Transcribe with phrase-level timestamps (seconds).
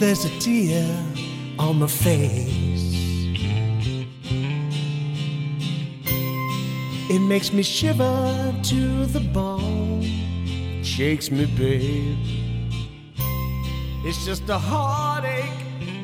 [0.00, 0.86] there's a tear
[1.58, 2.94] on my face.
[7.08, 10.02] It makes me shiver to the bone,
[10.82, 12.18] shakes me, babe.
[14.04, 15.44] It's just a heartache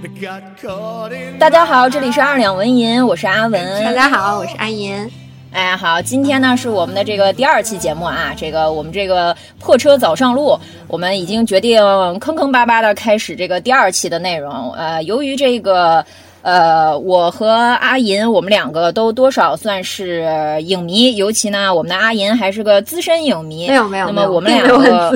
[0.03, 1.39] that got caught in.
[1.39, 3.85] 大家好，这里是二两文银，我是阿文。
[3.85, 5.11] 大家好，我是阿银。
[5.52, 11.82] 哎，好，今天呢是我们的这个第二期节目啊，这个我们这个破车早上路，我们已经决定
[12.20, 14.72] 坑坑巴巴的开始这个第二期的内容。
[14.74, 16.06] 呃，由于这个。
[16.44, 20.26] 呃，我和阿银，我们两个都多少算是
[20.62, 23.68] 影迷，尤其呢，我们的阿银还是个资深影迷。
[23.68, 25.12] 没有没有，那么我们两个，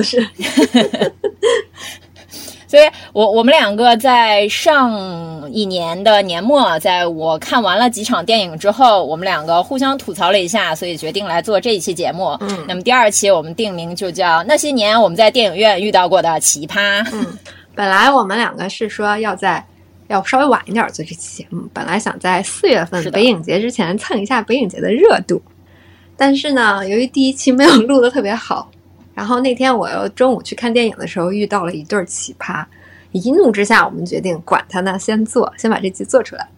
[2.72, 4.98] 所以我我们两个在上
[5.52, 12.34] 一年的年末，在我看完了几场电影之后，我们两个互相吐槽了一下，所以决定来做这一期节目。
[12.40, 17.06] 嗯，那么第二期我们定名就叫那些年我们在电影院遇到过的奇葩。
[17.12, 17.38] 嗯，
[17.74, 19.62] 本来我们两个是说要在。
[20.08, 25.40] 要稍微晚一点做这期节目，本来想在四月份北影节之前蹭一下北影节的热度，
[26.18, 28.70] 但是呢，由于第一期没有录的特别好，
[29.14, 32.64] 然后那天我又中午去看电影的时候遇到了一对奇葩，
[33.12, 36.48] 一怒之下，我们决定管他呢，先做，先把这期做出来。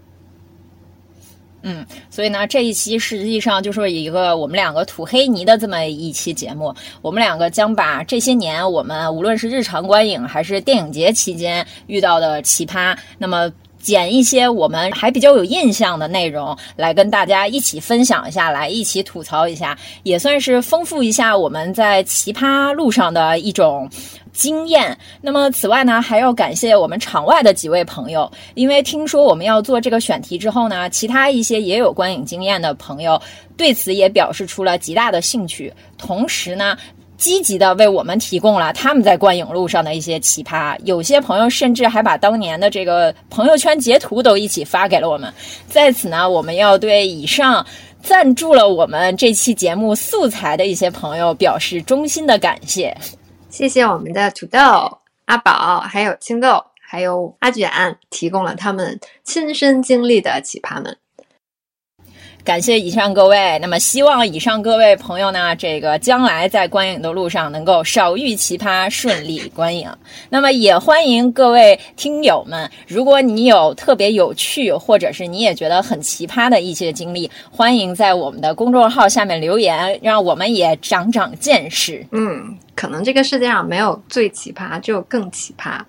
[1.66, 6.74] 嗯，所以呢，这一期实际上就是一个我们两个吐黑泥的这么一期节目。
[7.00, 13.50] 我们两个将把这些年我们无论是日常观影还是电影节期间遇到的奇葩，那么
[13.84, 23.88] 剪一些我们还比较有印象的内容来跟大家一起分享一下，来一起吐槽一下，也算是丰富一下我们在奇葩路上的一种。
[24.34, 24.98] 经验。
[25.20, 33.20] 那么，此外呢，还要感谢我们场外的几位朋友，因为听说我们要做这个选题之后呢，其他一些也有观影经验的朋友
[33.56, 36.76] 对此也表示出了极大的兴趣，同时呢，
[37.24, 40.78] 积极的为我们提供了他们在观影路上的一些奇葩。
[40.84, 45.32] 有些朋友甚至还把当年的这个朋友圈截图都一起发给了我们。
[45.66, 47.66] 在此呢，我们要对以上
[48.02, 52.94] 赞助了我们这期节目素材的一些朋友表示衷心的感谢。
[53.48, 54.58] 谢谢我们的土豆、
[55.24, 57.70] 阿宝，还有青豆，还有阿卷，
[58.10, 60.94] 提供了他们亲身经历的奇葩们。
[62.44, 69.90] 感谢以上各位，那么希望以上各位朋友呢，这个将来在观影的路上能够少遇奇葩，顺利观影。
[70.28, 82.06] 那么也欢迎各位听友们，如果你有特别有趣，或者是你也觉得很奇葩的一些经历，欢迎在我们的公众号下面留言，让我们也长长见识。
[82.10, 85.80] 嗯，可能这个世界上没有最奇葩，只有更奇葩。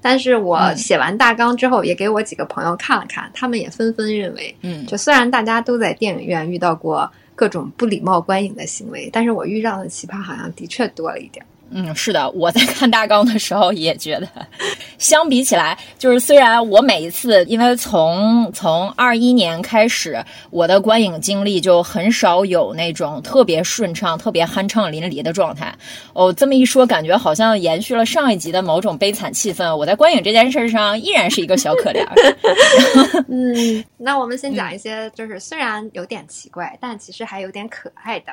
[0.00, 11.44] 但是我写完大纲之后，也给我几个朋友看了看，他们也纷纷认为，嗯，就虽然大家都在电影院遇到过各种不礼貌观影的行为，但是我遇到的奇葩好像的确多了一点。
[11.72, 14.28] 嗯，是的，我在看大纲的时候也觉得，
[14.98, 25.72] 相比起来，就是虽然我每一次，因为从从二一年开始，我的观影经历就很少有那种特别顺畅、特别酣畅淋漓的状态。
[26.12, 29.74] 哦，这么一说，感觉好像延续了上一集的某种悲惨气氛。
[29.74, 32.04] 我在观影这件事上依然是一个小可怜。
[33.28, 38.32] 嗯，那我们先讲一些，就是虽然有点奇怪，但其实还有点可爱的。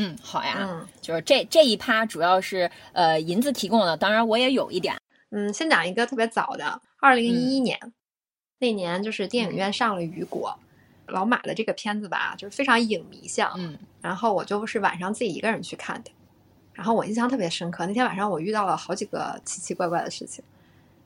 [0.00, 4.96] 嗯，好呀，嗯就是这这一趴主要是呃银子提供的，当然我也有一点。
[5.30, 7.76] 嗯，先讲一个特别早的，二零一一年
[8.60, 10.56] 那年，就是电影院上了《雨果》，
[11.12, 13.52] 老马的这个片子吧，就是非常影迷向。
[13.56, 16.12] 嗯，然后我就是晚上自己一个人去看的，
[16.72, 17.84] 然后我印象特别深刻。
[17.84, 20.44] 那天晚上我遇到了好几个奇奇怪怪的事情。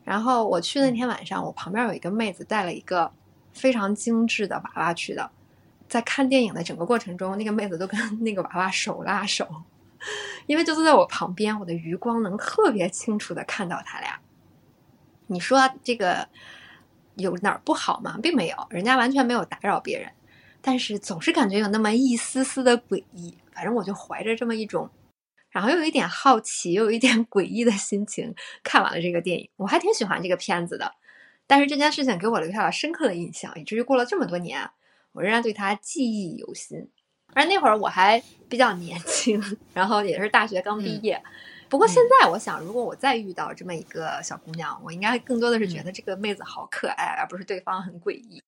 [0.05, 3.11] 然后我去那天晚上，我旁边有一个妹子带了一个
[3.55, 5.31] 非常精致的娃娃去的。
[5.93, 9.47] 在看电影的整个过程中，那个妹子都跟那个娃娃手拉手，
[10.47, 14.19] 因为就坐在我旁边，我的余光能特别清楚的看到他俩。
[15.27, 16.27] 你说这个
[17.17, 18.19] 有哪儿不好吗？
[18.23, 20.11] 并没有，人家完全没有打扰别人，
[20.63, 23.37] 但是总是感觉有那么一丝丝的诡异。
[23.53, 24.89] 反正我就怀着这么一种，
[25.51, 29.51] 然后又有一点好奇，又有一点诡异的心情看完了这个电影。
[29.57, 30.95] 我还挺喜欢这个片子的，
[31.47, 34.71] 但是这件事情给我留下了深刻的印象，以至于过了这么多年。
[35.13, 36.89] 我仍然对他记忆犹新，
[37.35, 39.43] 而那会儿我还比较年轻，
[39.75, 41.23] 然后也是大学刚毕业。
[41.69, 48.43] 不过现在我想，如果我再遇到这么一个小姑娘，我应该更多的是觉得这个妹子好可爱，而不是对方很诡异。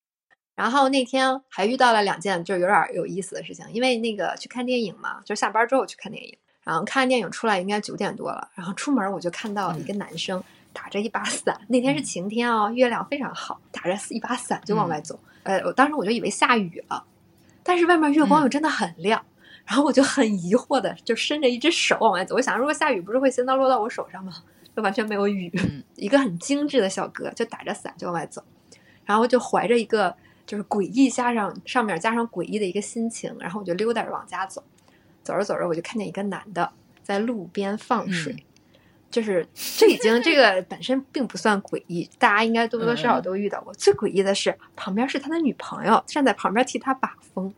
[0.54, 10.42] 然后那天还遇到了两件就是有点有意思的事情，因为那个去看电影嘛，就下班之后去看电影，然后看完电影出来应该九点多了，然后出门我就看到一个男生
[10.74, 15.18] 打着一把伞，那天是晴天哦，月亮非常好，打着一把伞就往外走。
[15.44, 17.04] 呃，我当时我就以为下雨了，
[17.62, 19.24] 但是外面月光又真的很亮，
[19.64, 24.32] 然后我就很疑惑的就伸着一只手往外走，我想如果下雨不是会先到落到我手上吗？
[24.74, 25.50] 就完全没有雨。
[25.62, 28.42] 嗯 一个很精致的小哥就打着伞就往外走，
[29.04, 34.64] 然后就怀着一个就是诡异加上上面加上诡异的一个心情，然后我就溜达着往家走，
[35.22, 36.72] 走着走着我就看见一个男的
[37.02, 38.32] 在路边放水。
[38.32, 38.44] 嗯
[39.14, 39.46] 就是
[39.78, 43.72] 这已经这个本身并不算诡异，大家应该多多少少都遇到过。
[43.74, 47.54] 最诡异的是，旁边是他的女朋友站在旁边替他把风。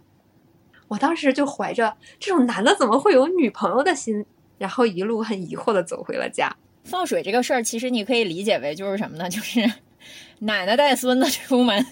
[0.88, 4.26] 我当时就怀着这种男的怎么会有女朋友的心，
[4.58, 6.54] 然后一路很疑惑的走回了家。
[6.84, 9.30] 放水这个事儿，其实你可以理解为就是什么呢？
[9.30, 9.60] 就是
[10.40, 11.82] 奶奶带孙子出门，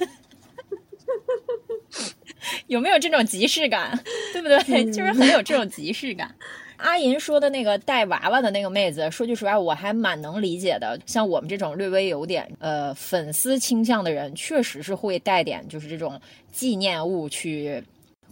[2.69, 3.99] 有没有这种即视感？
[4.35, 4.85] 对不对？
[4.85, 6.35] 嗯就是很有这种即视感。
[6.77, 10.99] 阿银说的那个带娃娃的那个妹子，说句实话，我还蛮能理解的。
[11.07, 17.83] 像我们这种略微有点呃粉丝倾向的人，确实是会带点就是这种纪念物去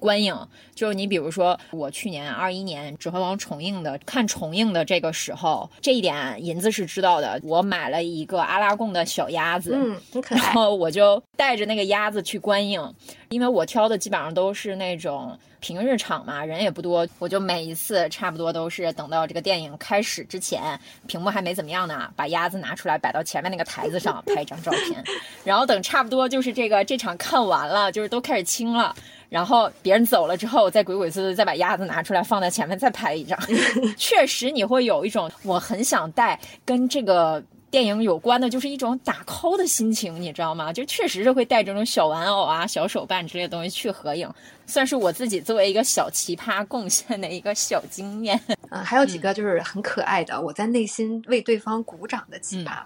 [0.02, 0.36] 观影。
[0.74, 7.40] 就是你比如说，我去年二一年《指环王》重映的，看重映的这个时候，这一点银子是知道的。
[7.44, 10.44] 我买了一个阿拉贡的小鸭子，嗯，很可然。
[10.52, 12.94] 后我就带着那个鸭子去观影，
[13.28, 25.04] 因为我挑的基本上都是那种平日场嘛，人也不多，我就每一次差不多都是等到这个电影开始之前，屏幕还没怎么样呢，把鸭子拿出来摆到前面那个台子上 拍一张照片，
[25.44, 28.94] 然后等差不多就是这个这场看完了，就是都开始清了。
[29.32, 33.38] 然后别人走了之后，再鬼鬼祟祟再把鸭子拿出来放在前面再拍一张，
[33.96, 40.70] 确实你会有一种我很想带跟这个电影有关的，就是一种打 call 的心情，你知道吗？
[40.70, 44.30] 就确实是会带这种小玩偶啊、小手办之类的东西去合影，
[44.66, 48.38] 算是我自己作为一个小奇葩贡献的一个小经验。
[48.68, 52.82] 嗯，还有几个就是很可爱的，我在内心为对方鼓掌的奇葩，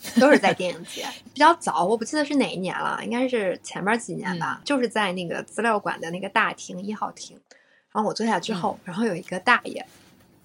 [0.20, 1.06] 都是在电影节。
[1.32, 7.38] 比较早，我不记得是哪一年了，应该是前面几年吧，就是在那个资料馆的那个大厅一号厅。
[7.92, 9.84] 然后我坐下之后，然后有一个大爷，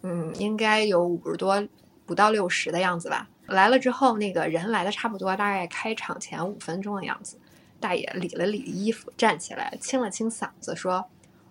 [0.03, 1.67] 嗯，应该有五十多，
[2.05, 3.27] 不到六十的样子吧。
[3.47, 7.37] 来了之后，那个人来的差不多，大概开场前五分钟的样子。
[7.81, 11.05] 大爷理了理衣服，站起来，清了清嗓子，说：“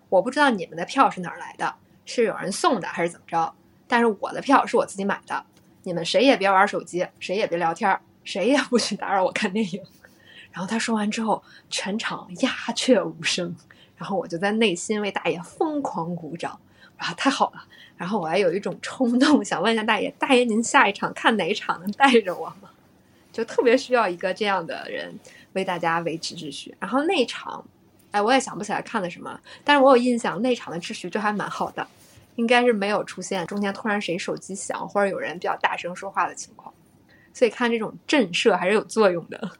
[0.09, 1.75] 我不知道你们的票是哪儿来的，
[2.05, 3.53] 是有人送的还是怎么着？
[3.87, 5.45] 但是我的票是我自己买的，
[5.83, 9.81] 你们谁也别玩手机，谁也别聊天，谁也不许打扰我看电影。”
[10.51, 13.55] 然后他说完之后，全场鸦雀无声。
[13.97, 16.59] 然后我就在内心为大爷疯狂鼓掌，
[16.97, 17.63] 啊，太好了！
[17.95, 22.71] 然后我还有一种冲动，想问一下大爷，大爷您下一场看哪一场能带着我吗？
[23.31, 25.13] 就特别需要一个这样的人
[25.53, 26.75] 为大家维持秩序。
[26.79, 27.63] 然后那场，
[28.09, 31.87] 哎，我也想不起来看的什么，但是我有印象那场的秩序就还蛮好的，
[32.41, 36.73] 应该是没有出现中间突然谁手机响或者有人比较大声说话的情况。
[37.33, 39.51] 所以看这种震慑还是有作用的。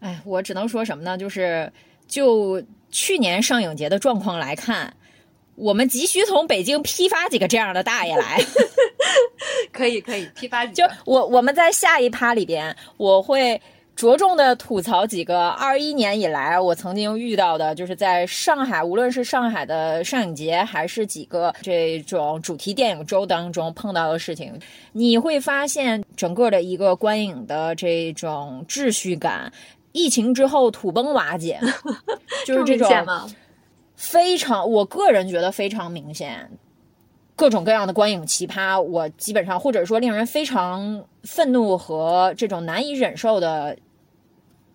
[0.00, 1.16] 哎，我只能说什么呢？
[1.16, 1.72] 就是
[2.06, 4.94] 就去年上影节的状况来看，
[5.54, 8.38] 我们急需从北京批发几个这样的大爷来。
[9.72, 13.60] 可以可以，批发几就我我们在下一趴里边，我会
[13.96, 24.52] 着重的吐槽几个二一年以来我曾经遇到的，就是在上海，无论是上海的上影节，还是几个这种主题电影周当中碰到的事情，
[24.92, 29.50] 你会发现整个的一个观影的这种秩序感。
[29.92, 31.58] 疫情之后土崩瓦解，
[32.44, 32.90] 就是这种
[33.94, 36.50] 非常，我个人觉得非常明显。
[37.34, 43.76] 各种各样的观影奇葩，我基本上或者说令人非常愤怒和这种难以忍受的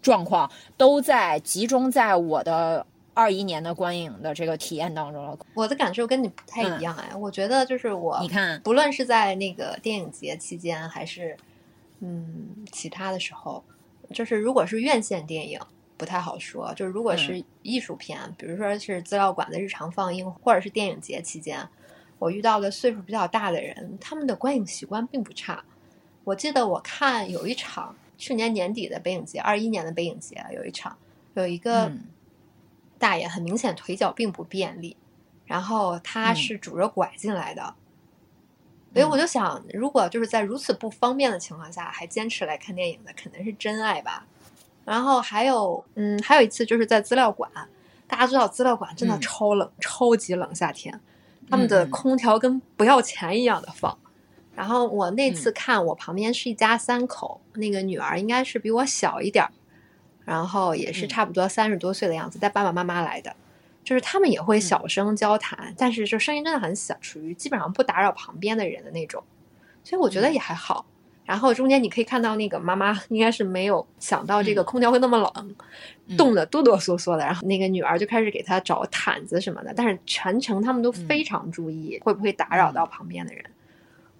[0.01, 5.37] 状况，都在集中在我的二一年的观影的这个体验当中了。
[5.53, 11.37] 我的感受跟你不太一样哎，嗯、我觉得就是我，你看，不论是在那个电影节期间，还是
[11.99, 13.63] 嗯其他的时候。
[14.13, 15.57] 就是如果是院线电影
[15.95, 21.65] 不太好说，就是如果是艺术片，嗯、比如说是资料馆的日常放映，或者是电影节期间，
[22.19, 25.63] 我遇到的岁数比较大的人，他们的观影习惯并不差。
[26.25, 30.95] 我记得我看有一场去年年底的北影节，二一年的北影节有一场，
[31.33, 31.91] 有一个
[32.99, 34.95] 大爷很明显腿脚并不便利，
[35.47, 37.73] 然后他是拄着拐进来的。
[38.93, 44.27] 所以我就想，如果就是在如此不方便的情况下还坚持来看电影的，肯定是真爱吧。
[44.85, 47.49] 然后还有，嗯，还有一次就是在资料馆，
[48.05, 51.01] 大家知道资料馆真的超冷，嗯、超级冷，夏天，
[51.49, 53.97] 他们的空调跟不要钱一样的放。
[54.61, 59.49] 然后我那次看，我旁边是一家三口，嗯、那个女儿应该是比我小一点儿，
[60.23, 63.35] 然后也是差不多三十多岁的样子，带爸爸妈妈来的。
[63.83, 69.23] 就是他们也会小声交谈，嗯、但是就声音真的很小，属于基本上不打扰旁边的人的那种，
[69.83, 70.85] 所以我觉得也还好。
[70.87, 70.93] 嗯、
[71.25, 75.55] 然后中间你可以看到那个妈妈 应该是没有想到这个空调会那么冷，
[76.05, 77.25] 嗯、冻得哆哆嗦嗦的。
[77.25, 83.43] 然后那个女儿就开始给她找毯子什么的，但是全程他们都非常注意、会不会打扰到旁边的人。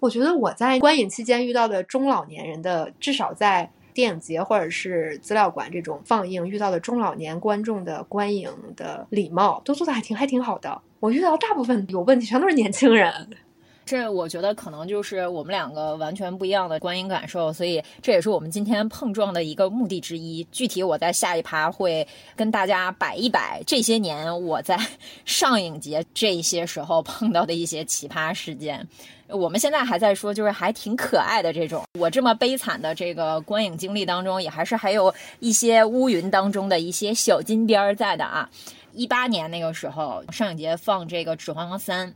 [0.02, 10.82] 我觉得我在观影期间遇到的中老年人的，至少在电影节或者是资料馆这种放映遇到的中老年观众的观影的礼貌，都做的还挺还挺好的。
[10.98, 13.30] 我遇到大部分有问题全都是年轻人。
[13.86, 20.42] 这我觉得可能就是我们两个完全不一样的观影感受，所以这也是我们今天碰撞的一个目的之一。
[20.50, 22.04] 具体我在下一趴会
[22.34, 24.76] 跟大家摆一摆这些年我在
[25.24, 28.84] 上影节这些时候碰到的一些奇葩事件。
[29.32, 31.82] 我们现在还在说，就是还挺可爱的这种。
[31.98, 38.48] 我这么悲惨的这个观影经历当中，也还是还有一些乌云当中的一些小金边儿在的啊。
[38.92, 42.08] 一八年那个时候，上影节放这个《指环王三》。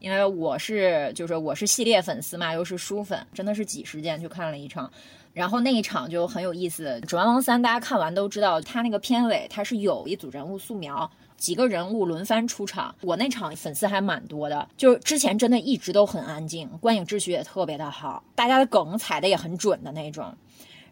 [0.00, 4.92] 因为我是就是我是系列粉丝嘛，又是书粉，真的是挤时间去看了一场，
[5.34, 6.98] 然后那一场就很有意思。
[7.06, 12.94] 《指环王三》大家看完都知道，它那个片尾它是有一组人物素描，几个人物轮番出场。
[13.02, 20.32] 我那场粉丝还蛮多的，就是之前真的一直都很安静，观影秩序也特别的好，大家的梗踩的也很准的那种。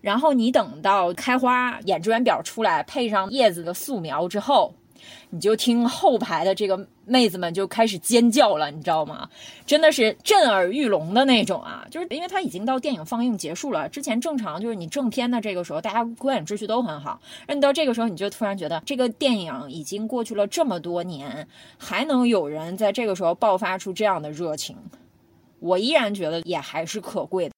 [0.01, 4.75] 然后你等到开花演职员表出来，配上叶子的素描之后。
[5.31, 9.29] 你就听后排的这个妹子们就开始尖叫了，你知道吗？
[9.67, 11.87] 真的是震耳欲聋的那种啊！
[11.91, 21.47] 就是因为它已经到电影放映结束了，之前正常就是你正片的这个时候，大家观影秩序都很好，那你到这个时候，你就突然觉得这个电影已经过去了这么多年，
[21.79, 24.77] 还能有人在这个时候爆发出这样的热情，
[25.61, 27.55] 我依然觉得也还是可贵的。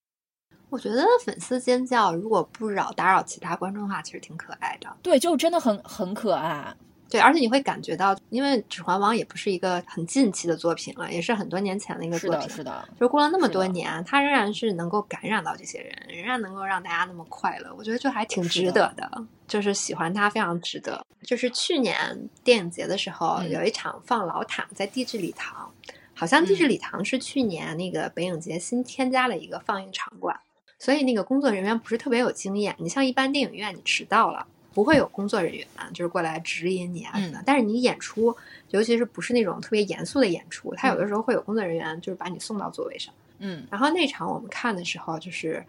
[0.71, 4.89] 我觉得粉丝尖叫如果不扰打扰其他观众的话，其实挺可爱的。
[5.03, 6.75] 对，就真的很很可爱。
[7.15, 12.41] 对，而且你会感觉到，因为《指环王》也不是一个很近期的作品了，也是很多年前的一个作品。
[12.41, 12.89] 是的，是的。
[12.99, 17.73] 就过了那么多年，它仍然是能够感染到这些人，仍然能够让大家那么快乐。
[17.79, 21.07] 我觉得就还挺值得的，就是喜欢它非常值得。
[21.23, 25.73] 就是去年电影节的时候，有一场放老塔在地质礼堂，
[26.15, 30.37] 好像地质礼堂是去年那个北影节新添加了一个放映场馆，
[30.81, 32.75] 所以那个工作人员不是特别有经验。
[32.81, 34.45] 你像一般电影院，你迟到了。
[34.75, 38.37] 不会有工作人员就是过来指引你啊什么的，但是你演出，
[38.71, 43.15] 尤其是不是那种特别严肃的演出，他有的时候会有工作人员就是把你送到座位上。
[43.39, 45.65] 嗯，然后那场我们看的时候，就是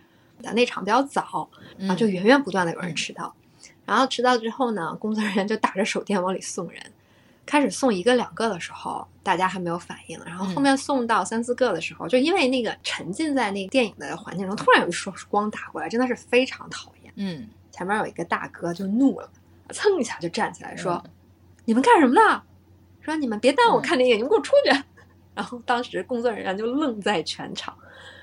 [0.54, 1.48] 那场比较早，
[1.78, 3.34] 然后就源源不断的有人迟到，
[3.86, 6.82] 然后迟到之后呢，工作人员就打着手电往里送人，
[7.46, 17.14] 开始送一个两个的时候，大家还没有反应，然后后面送到三四个的时候，就因为那个沉浸在那个电影的环境中，突然有一束光打过来，真的是非常讨厌。
[17.16, 17.48] 嗯。
[17.76, 19.30] 前面有一个大哥就怒了，
[19.72, 21.04] 蹭一下就站起来说
[21.66, 22.42] ：“你们干什么呢？
[23.02, 24.72] 说你们别耽误我看电影，你们给我出去！”
[25.36, 27.78] 然后当时工作人员就愣在全场，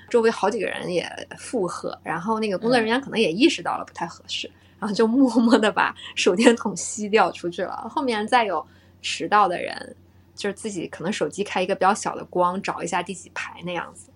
[0.09, 1.07] 周围好几个人也
[1.37, 7.87] 附和，然后那个工作人员可能也意识到了不太合适，然后就默默的把手电筒熄掉出去了。
[7.87, 8.65] 后面再有
[9.03, 9.95] 迟到的人，
[10.33, 14.09] 就是自己可能手机开一个比较小的光，找一下第几排那样子。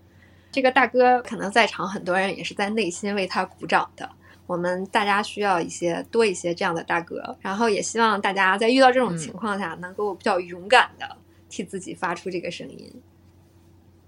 [0.52, 4.10] 这个大哥可能在场很多人也是在内心为他鼓掌的。
[4.48, 11.16] 我们大家需要一些多一些这样的大哥，然后也希望大家在遇到这种情况下，能够比较勇敢的
[11.50, 12.92] 替自己发出这个声音。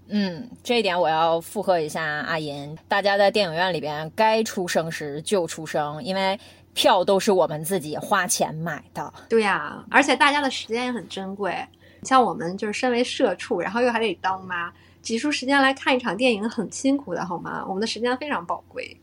[0.08, 6.36] 嗯，这一点我要附和一下阿银，大家在电影院里边该出声时就出声，因为
[6.72, 9.12] 票都是我们自己花钱买的。
[9.28, 11.54] 对呀，而且大家的时间也很珍贵，
[12.02, 17.64] 像我们就是身为社畜，然后又还得当妈，挤出时间来看一场电影很辛苦的好吗？
[17.68, 18.98] 我们的时间非常宝贵。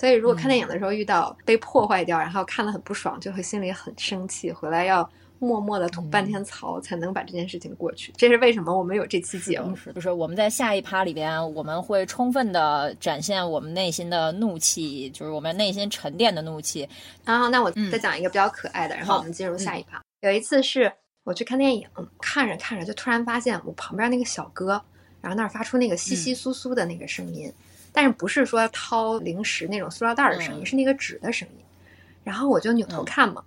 [0.00, 5.06] 所以，如果看电影的时候遇到被破坏掉，然后看了很不爽，就会心里很生气，回来要
[5.38, 8.10] 默默的吐半天槽，才能把这件事情过去。
[8.16, 9.76] 这是为什么我们有这期节目？
[9.94, 16.88] 就是我们在下一趴里边，我们会充分的展现我们内心的怒气，就是我们内心沉淀的怒气。
[17.22, 20.02] 然后，那我再讲一个比较可爱的，然后我们进入下一趴。
[20.22, 20.90] 有一次是
[21.24, 21.86] 我去看电影，
[22.22, 24.82] 看着看着就突然发现我旁边那个小哥，
[25.20, 27.52] 然后那儿发出那个窸窸窣窣的那个声音。
[27.92, 31.64] 但是不是说掏零食那种塑料袋的声音，是那个纸的声音。
[32.22, 33.42] 然后我就扭头看嘛，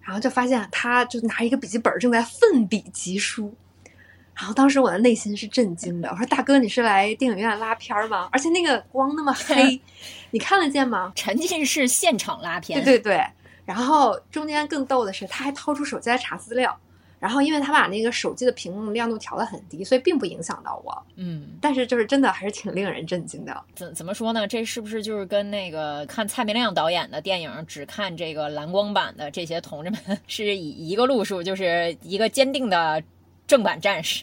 [0.00, 3.54] 然后就发现他就拿一个笔记本正在奋笔疾书。
[4.34, 8.28] 然后当时我的内心是震惊的，我说：“大哥，你是来电影院拉片吗？
[8.30, 9.80] 而且那个光那么 黑，
[10.30, 12.80] 你看得见吗？”沉浸式现场拉片。
[12.84, 13.26] 对对对。
[13.64, 16.78] 然后中间更逗的是，他还掏出手机来查资料。
[17.20, 21.06] 然后，因为他把那个手机的屏幕亮度调得很低，所以并不影响到我。
[21.16, 23.64] 嗯，但是就是真的还是挺令人震惊的。
[23.74, 24.46] 怎怎么说呢？
[24.46, 33.02] 这是不是就是跟那个看蔡明亮导演的电影只看这个蓝光版的这些同志们 是以一个路数，就是一个坚定的
[33.46, 34.22] 正版战士。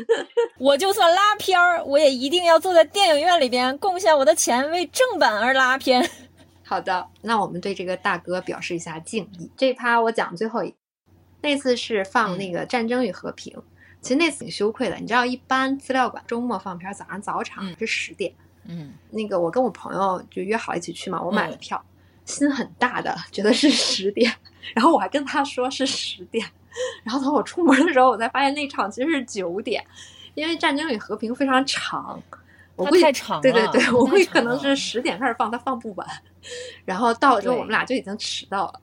[0.58, 6.06] 我就算拉片儿，我也一定要坐在电影院里边贡献我的钱，为正版而拉片。
[6.62, 9.50] 好的，那我们对这个大哥表示一下敬意。
[9.56, 10.74] 这趴我讲最后一。
[11.46, 13.52] 那次是放那个《战争与和平》，
[14.00, 18.32] 其实那次挺羞愧的，你知道，一般资料馆周末放片，早上早场嗯是十点。
[18.64, 21.80] 嗯那个我跟我朋友就约好一起去嘛，我买了票，
[22.24, 24.34] 心很大的觉得是十点，
[24.74, 26.44] 然后我还跟他说是十点，
[27.04, 29.84] 然后等我出门的时候，我才发现那场其实是九点，
[30.34, 32.20] 因为《战争与和平》非常长，
[32.74, 36.04] 我它估计太长了对对对，我估计可能是了十点开始放，他放不完，
[36.84, 38.80] 然后到了之后我们俩就已经迟到了。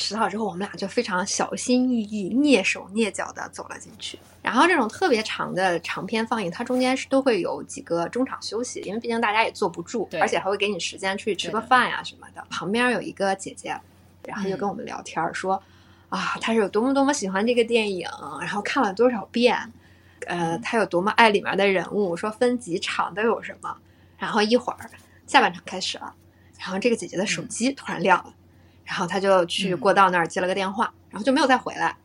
[0.00, 4.18] 迟到之后，我们俩就非常小心翼翼、蹑手蹑脚的走了进去。
[4.40, 12.42] 然后这种特别长的长篇放映，它中间是都会有几个中场休息，因为毕竟大家也坐不住，而且还会给你时间去吃个饭呀什么的。
[12.48, 13.78] 旁边有一个姐姐，
[14.24, 15.62] 然后就跟我们聊天儿说，
[16.08, 18.08] 啊，她是有多么多么喜欢这个电影，
[18.40, 19.70] 然后看了多少遍，
[20.26, 23.76] 呃，她有多么爱里面的人物，说分几场都有什么。
[24.16, 24.90] 然后一会儿
[25.26, 26.14] 下半场开始了，
[26.58, 28.32] 然后这个姐姐的手机突然亮了。
[28.90, 31.96] 然后他就去嗯过道那儿接了个电话，然后就没有再回来。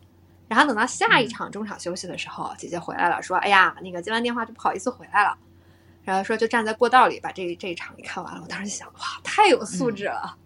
[0.47, 5.35] 然后等到下一嗯场中场休息的时候，姐姐回来了，说：“哎呀，那个接完电话就不好意思回来了。”
[6.05, 8.39] 然后说就站在过道里把这这一场给看完了。
[8.43, 10.37] 我当时想，哇，太有素质了。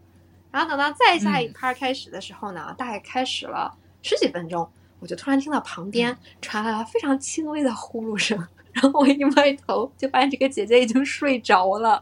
[0.49, 8.37] 然后等到再下一嗯趴开始的时候呢，大概开始了十几分钟，我就突然听到旁边传来了非常轻微的呼噜声，
[8.71, 12.01] 然后我一歪头就发现这个姐姐已经睡着了。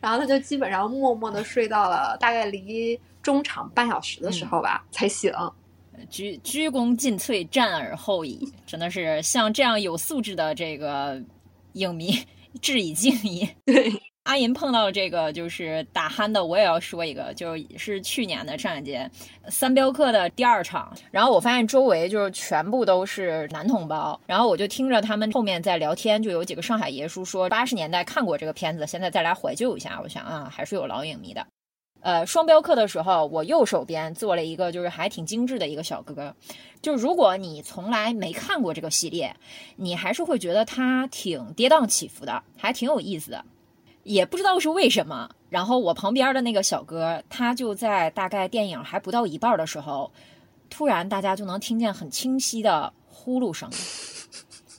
[0.00, 5.32] 然后她就基本上默默的睡到了大概离中场半小时的时候吧、才醒。
[6.10, 11.22] 鞠鞠躬尽瘁，战而后已，真的是像这样有素质的这个
[11.74, 12.12] 影迷
[12.60, 13.48] 致以敬意。
[13.64, 13.92] 对，
[14.24, 19.08] 阿银碰到这个就是打鼾的，我也要说一个，就是去年的上海节
[19.48, 31.46] 三镖客的第二场，然后我发现周围就是全部都是男同胞，然后我就听着他们后面在聊天，就有几个上海爷叔说八十年代看过这个片子，现在再来怀旧一下，我想啊，还是有老影迷的。
[32.02, 36.34] 呃，双标课的时候，我右手边坐了一个就是还挺精致的一个小哥，
[36.82, 39.36] 就如果你从来没看过这个系列，
[39.76, 43.44] 你还是会觉得它挺跌宕起伏的，还挺有意思的。
[44.02, 50.10] 也不知道是为什么，然后我旁边的那个小哥，他就在大概电影还不到一半的时候，
[50.68, 53.70] 突然大家就能听见很清晰的呼噜声。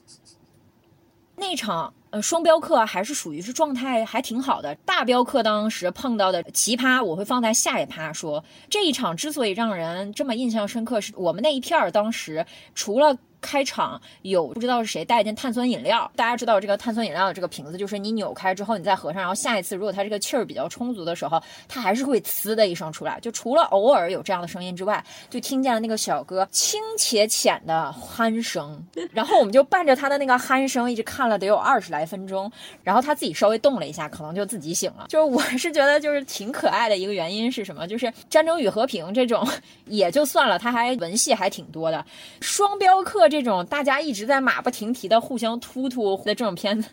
[1.38, 8.44] 那场呃双标客还是属于是状态还挺好的，大标客当时碰到的奇葩，我会放在下一趴说。
[8.70, 12.46] 这一场之所以让人这么印象深刻，是我们那一片儿当时
[12.76, 13.18] 除了。
[13.44, 23.20] 开场有不知道是谁带进碳酸饮料，大家知道这个碳酸饮料的这个瓶子，就是你扭开之后你再合上，然后下一次如果它这个气儿比较充足的时候，它还是会呲的一声出来。
[23.20, 32.50] 就除了偶尔有这样的声音之外，就听见了那个小哥轻且浅的鼾声， 然后我们就伴着他的那个鼾声一直看了得有二十来分钟，
[32.82, 35.08] 然后他自己稍微动了一下，可能就自己醒了。
[35.10, 37.86] 就是我是觉得就是挺可爱的一个原因是什么？
[37.88, 39.46] 就是《战争与和平》这种
[39.88, 42.06] 也就算了，他还文戏还挺多的，
[42.40, 43.24] 双镖客。
[43.34, 46.88] 这种大家一直在马不停蹄的互相突突的这种片子，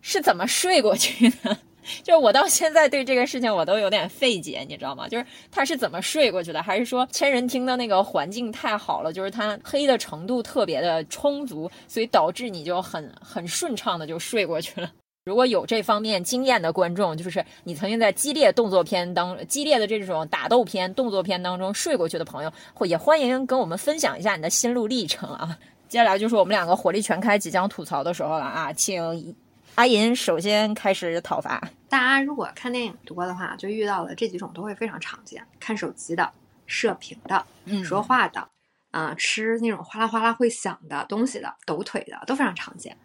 [0.00, 1.58] 是怎么睡过去的？
[2.02, 5.06] 就是我到现在对这个事情我都有点费解，你知道吗？
[5.06, 6.62] 就是他是怎么睡过去的？
[6.62, 14.90] 还是说千人厅的那个环境太好了，就是它黑的程度特别的充足，所以导致你就很很顺畅的就睡过去了？
[15.28, 25.58] 如果有这方面经验的观众，就是你曾经在激烈动作片当激烈的这种打斗片、动作片当中睡过去的朋友，或也欢迎跟我们分享一下你的心路历程啊。
[25.86, 29.36] 接下来就是我们两个火力全开、即将吐槽的时候了啊，请
[29.74, 31.62] 阿银首先开始讨伐。
[31.90, 36.32] 大家如果看电影多的话，就遇到了这几种都会非常常见：看手机的、
[36.66, 38.48] 射屏的、嗯说话的，
[38.92, 42.96] 啊、吃那种哗啦哗啦会响的东西的、抖腿的，都非常常见。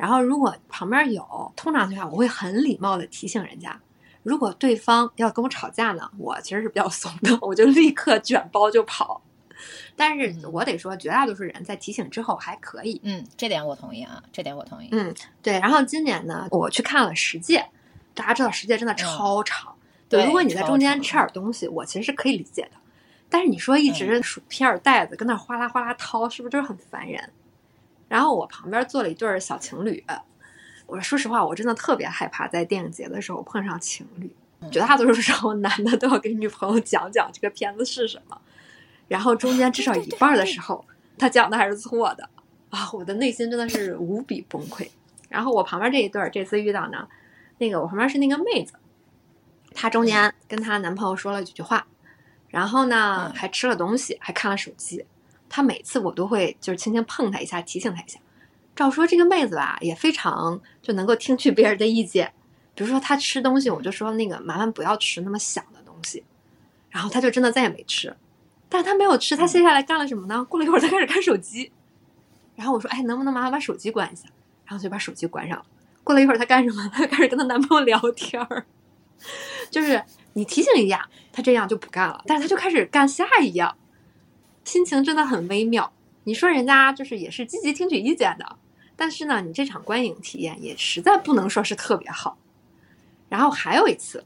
[0.00, 1.22] 然后如果旁边有，
[1.54, 3.78] 通常情况下我会很礼貌的提醒人家。
[4.22, 9.20] 如果对方要跟我吵架呢，我其实是比较怂的， 我就立刻卷包就跑。
[9.94, 12.98] 但是我得说，绝大多数人在提醒之后还可以。
[13.04, 14.88] 嗯，这点我同意啊，这点我同意。
[14.92, 15.60] 嗯，对。
[15.60, 17.66] 然后今年呢，我去看了十届，
[18.14, 19.74] 大家知道十届真的超长。
[20.08, 22.70] 对如果你在中间吃点东西，我其实是可以理解的。
[23.28, 27.30] 但是你说一直薯片儿袋子跟那哗啦哗啦掏，是不是就是很烦人？
[28.10, 30.04] 然后我旁边坐了一对儿小情侣，
[30.86, 34.28] 我说实话，我真的特别害怕在电影节的时候碰上情侣。
[34.72, 38.36] 绝大多数时候，男的都要给女朋友讲讲这个片子是什么，
[39.06, 40.84] 然后中间至少一半儿的时候，
[41.16, 42.28] 他讲的还是错的
[42.70, 42.90] 啊！
[42.92, 44.88] 我的内心真的是无比崩溃。
[45.28, 47.06] 然后我旁边这一对儿这次遇到呢，
[47.58, 48.74] 那个我旁边是那个妹子，
[49.72, 51.86] 她中间跟她男朋友说了几句话，
[52.48, 55.06] 然后呢嗯还吃了东西，还看了手机。
[55.50, 58.18] 她每次我都会就是轻轻碰她一下，提醒她一下。
[58.74, 62.32] 照说这个妹子吧，也非常就能够听取别人的意见。
[62.74, 66.24] 比如说她吃东西，我就说那个麻烦不要吃那么响的东西，
[66.88, 68.16] 然后她就真的再也没吃。
[68.70, 70.42] 但是她没有吃，她接下来干了什么呢？
[70.44, 71.70] 过了一会儿，她开始看手机。
[72.54, 74.28] 然后我说，哎，能不能麻烦把手机关一下？
[74.64, 75.64] 然后就把手机关上了。
[76.04, 76.88] 过了一会儿，她干什么？
[76.94, 78.64] 她开始跟她男朋友聊天儿，
[79.70, 80.02] 就是
[80.34, 83.76] 你提醒一下，她这样就不干了，但是她就开始干下一样，
[84.70, 85.92] 心情真的很微妙。
[86.22, 88.56] 你说人家就是也是积极听取意见的，
[88.94, 92.38] 但是呢，你这场观影体验也实在不能说是特别好。
[93.28, 94.24] 然后还有一次，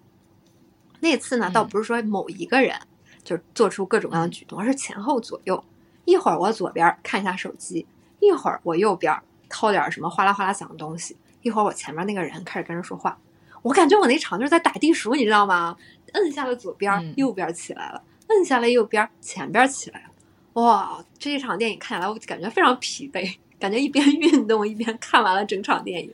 [1.00, 2.78] 那次呢，倒不是说某一个人
[3.22, 5.64] 就做出各种各样的举动，而是前后左右，
[6.04, 7.87] 一会儿我左边看一下手机，
[8.20, 13.18] 一会儿我右边掏点什么哗啦哗啦响的东西，一会儿我前面那个人开始跟人说话，
[13.62, 15.74] 我感觉我那场就是在打地鼠，你知道吗？
[16.12, 20.11] 摁下了左边，右边起来了；摁下了右边，前边起来了。
[20.55, 26.12] 哇，这一场电影看下来，我感觉非常疲惫，感觉一边运动一边看完了整场电影。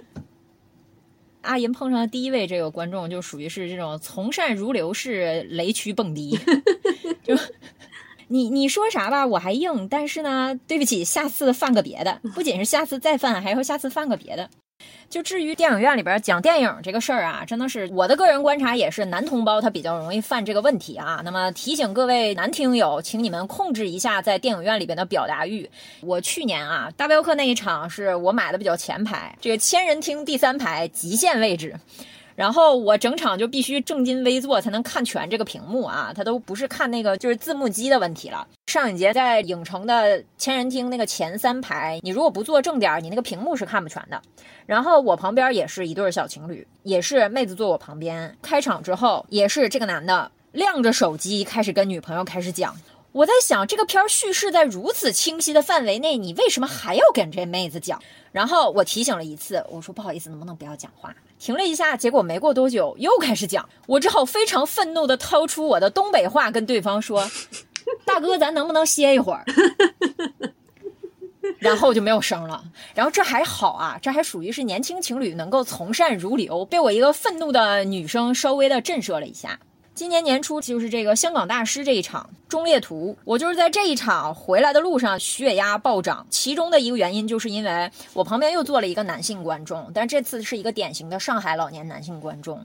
[1.43, 6.39] 阿银碰上的第一位这个观众，就属于是这种从善如流式雷区蹦迪，
[7.25, 7.35] 就
[8.29, 14.49] 你你说啥吧，我还硬，但是呢，对不起，下次犯个别的，不仅是下次再犯，还要下次犯个别的。
[15.09, 21.21] 就至于电影院里边讲电影这个事儿啊，真的是我的个人观察，也是男同胞他比较容易犯这个问题啊。
[21.25, 25.69] 那么提醒各位男听友，请你们控制一下在电影院里边的表达欲。
[26.01, 31.75] 我去年啊，大镖客那一场是我买的比较前排，这个千人厅第三排极限位置。
[32.35, 38.47] 然后我整场就必须正襟危坐才能看全这个屏幕啊，它都不是看那个就是字幕机的问题了。
[38.67, 44.21] 上影节在影城的千人厅那个前三排，你如果不坐正点，你那个屏幕是看不全的。
[44.67, 48.37] 然后我旁边也是一对小情侣，也是妹子坐我旁边。
[48.41, 52.75] 开场之后，也是这个男的亮着手机开始跟女朋友开始讲。
[53.13, 58.01] 我在想，这个片儿叙事在如此清晰的范围内，你为什么还要跟这妹子讲？
[58.31, 61.13] 然后我提醒了一次，我说不好意思，能不能不要讲话？
[61.41, 67.29] 停了一下，结果没过多久又开始讲，我只好非常愤怒的掏出我的东北话跟对方说：
[68.05, 69.45] “大哥，咱能不能歇一会儿？”
[71.59, 72.63] 然后就没有声了。
[72.95, 79.59] 然后这还好啊，这还属于是年轻情侣能够从善如流，被我一个愤怒的女生稍微的震慑了一下。
[80.01, 92.65] 今年年初就是这个香港大师这一场《忠烈图》，我就是在这一场回来的路上血压暴涨，其中的一个原因就是因为我旁边又坐了一个男性观众，但这次是一个典型的上海老年男性观众。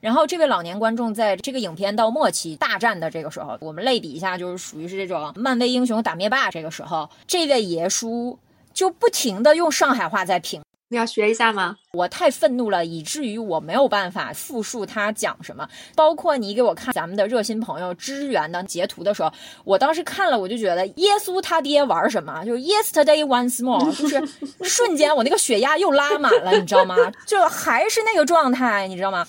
[0.00, 8.38] 然后这位老年观众在这个影片到末期大战的这个时候，我们类比一下，就是属于是这种漫威英雄打灭霸这个时候，这位爷叔
[8.72, 10.62] 就不停的用上海话在评。
[10.90, 11.76] 你要学一下吗？
[11.92, 15.68] 我太愤怒了，以至于我没有办法复述他讲什么。
[15.94, 19.30] 包括你给我看咱们的热心朋友支援的截图的时候，
[19.64, 22.42] 我当时看了，我就觉得耶稣他爹玩什么？
[22.44, 24.22] 就是 Yesterday once more， 就是
[24.62, 26.96] 瞬间我那个血压又拉满了，你知道吗？
[27.26, 29.26] 就还是那个状态，你知道吗？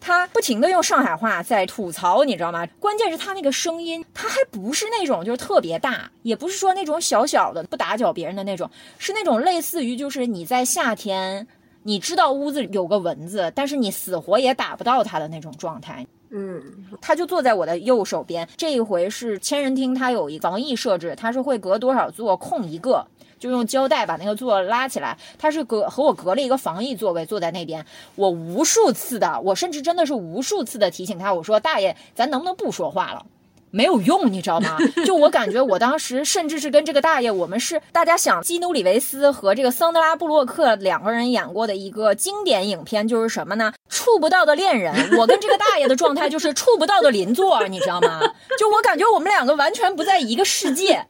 [0.00, 2.66] 他不停的用上海话在吐槽，你知道吗？
[2.78, 11.46] 关键是他那个声音，他还不是那种就是特别大，也不是说那种小小的不打搅别人的那种，是那种类似于就是你在夏天，
[11.82, 16.06] 你知道屋子里有个蚊子，但是你死活也打不到它的那种状态。
[16.32, 16.62] 嗯，
[17.00, 18.48] 他就坐在我的右手边。
[18.56, 23.04] 这一回是千人厅，它有一防疫设置，它是会隔多少座空一个。
[23.40, 27.84] 就用胶带把那个座拉起来，他是隔和我隔了一个防疫座位，坐在那边。
[28.14, 33.24] 我无数次的，我甚至真的是无数次的提醒他，我说大爷，咱能不能不说话了？
[33.72, 34.76] 没有用，你知道吗？
[35.06, 43.72] 就我感觉，我当时甚至是跟这个大爷，我们是大家想基努里维斯和这个桑德拉布洛克两个人演过的一个经典影片，就是什么呢？
[43.88, 45.16] 触不到的恋人。
[45.16, 48.20] 我跟这个大爷的状态就是触不到的邻座，你知道吗？
[48.58, 51.06] 就我感觉我们两个完全不在一个世界。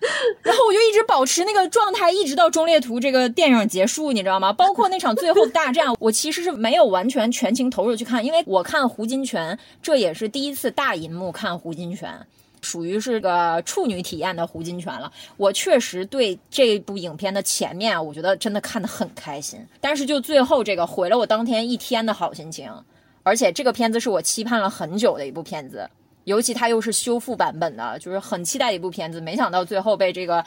[0.42, 4.52] 然后我就一直保持那个状态，一直到《忠烈图》这个电影结束，你知道吗？
[4.52, 12.14] 包括那场最后大战， 我其实是没有完全全情投入去看，因为我看胡金铨，这也是第一次大银幕看胡金铨，
[12.62, 15.12] 属于是个处女体验的胡金铨了。
[15.36, 22.72] 我确实对这部影片的前面，我觉得真的看得很开心，但是就最后这个毁了我当天一天的好心情，
[23.22, 25.88] 而且这个片子是我期盼了很久的一部片子。
[26.30, 30.44] 尤其它又是修复版本的，就是很期待一部片子，没想到最后被这个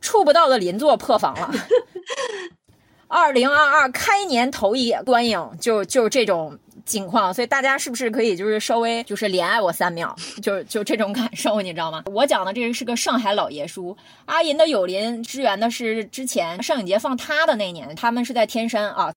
[0.00, 1.50] 触不到的邻座破防了。
[3.08, 12.02] 二零二二开年头一观影就就这种情况，所以大家是不是可以就是稍微就是怜爱我三秒，就就这种感受，你知道吗？
[12.06, 13.94] 我讲的这个是个上海老爷叔，
[14.24, 19.12] 阿银的友邻支援的是之前上影节放他的那年，他们是在天山啊，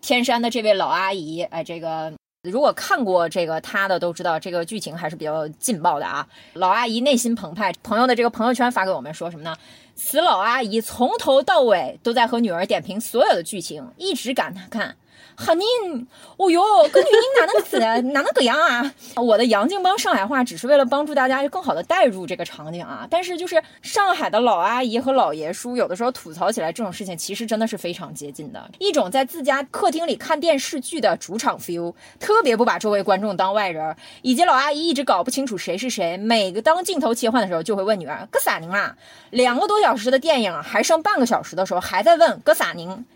[0.00, 2.12] 天山的这位老阿姨，哎，这个。
[2.42, 6.26] 如果看过这个他的都知道，这个剧情还是比较劲爆的啊！
[6.54, 9.54] 老阿姨内心澎湃，朋友的这个朋友圈发给我们说什么呢？
[9.94, 14.96] 此老阿姨从头到尾都在和女儿点评所有的剧情，一直感叹。
[15.40, 17.78] 哈宁，哦哟，跟女人哪能死，
[18.12, 18.92] 哪能个样啊？
[19.16, 23.08] 我的杨静帮上海话只是为了帮助大家更好的代入这个场景啊。
[23.10, 38.94] 但是就是上海的老阿姨和老爷叔，有的时候吐槽起来这种事情，其实真的是非常接近的一种在自家客厅里看电视剧的主场 feel，特别不把周围观众当外人，以及老阿姨一直搞不清楚谁是谁，每个当镜头切换的时候就会问女儿：“哥啥宁啦？”
[39.30, 43.06] 两个多小时的电影还剩半个小时的时候，还在问：“哥啥宁？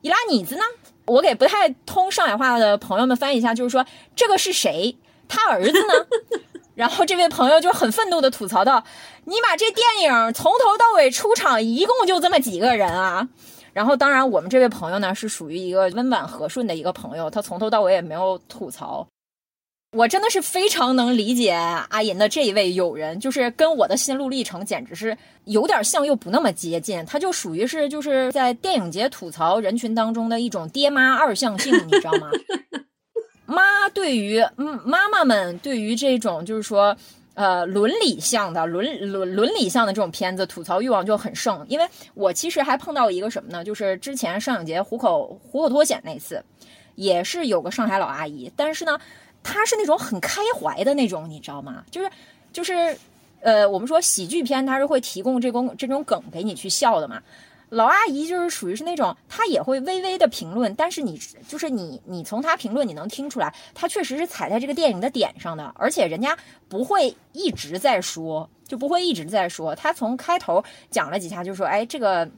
[0.00, 0.62] 伊拉妮子呢？”
[1.08, 4.96] 我给不太通上海话的朋友们翻译一下，就是说这个是谁？
[5.26, 6.06] 他儿子呢？
[6.74, 8.84] 然后这位朋友就很愤怒的吐槽道
[9.26, 13.28] ：“你把这电影从头到尾出场一共就这么几个人啊？”
[13.74, 19.06] 然后当然我们这位朋友呢是属于一个温婉和顺的一个朋友，他从头到尾也没有吐槽。
[19.92, 27.02] 我真的是非常能理解阿银的这一位友人，就是跟我的心路历程简直是有点像又不那么接近。
[27.06, 32.30] 他就属于是就是在电影节吐槽人群当中的一种爹妈二向性，你知道吗？
[33.46, 36.94] 妈对于嗯妈妈们对于这种就是说
[37.32, 41.64] 呃伦理向的伦伦伦理向的这种片子吐槽欲望就很盛。
[41.66, 43.64] 因为我其实还碰到一个什么呢？
[43.64, 46.44] 就是之前上影节虎口虎口脱险那次，
[46.94, 48.98] 也是有个上海老阿姨，但是呢。
[49.42, 51.84] 他是那种很开怀的那种，你知道吗？
[51.90, 52.10] 就是，
[52.52, 52.96] 就是，
[53.40, 57.22] 呃，我们说喜剧片，他是会提供这种这种梗给你去笑的嘛。
[57.70, 66.36] 老阿姨就是属于是那种，她也会微微的评论，但是你就是你，你从她评论你能听出来，她确实是踩在这个电影的点上的，而且人家
[66.68, 69.74] 不会一直在说，就不会一直在说。
[69.74, 72.28] 他从开头讲了几下，就说，哎，这个。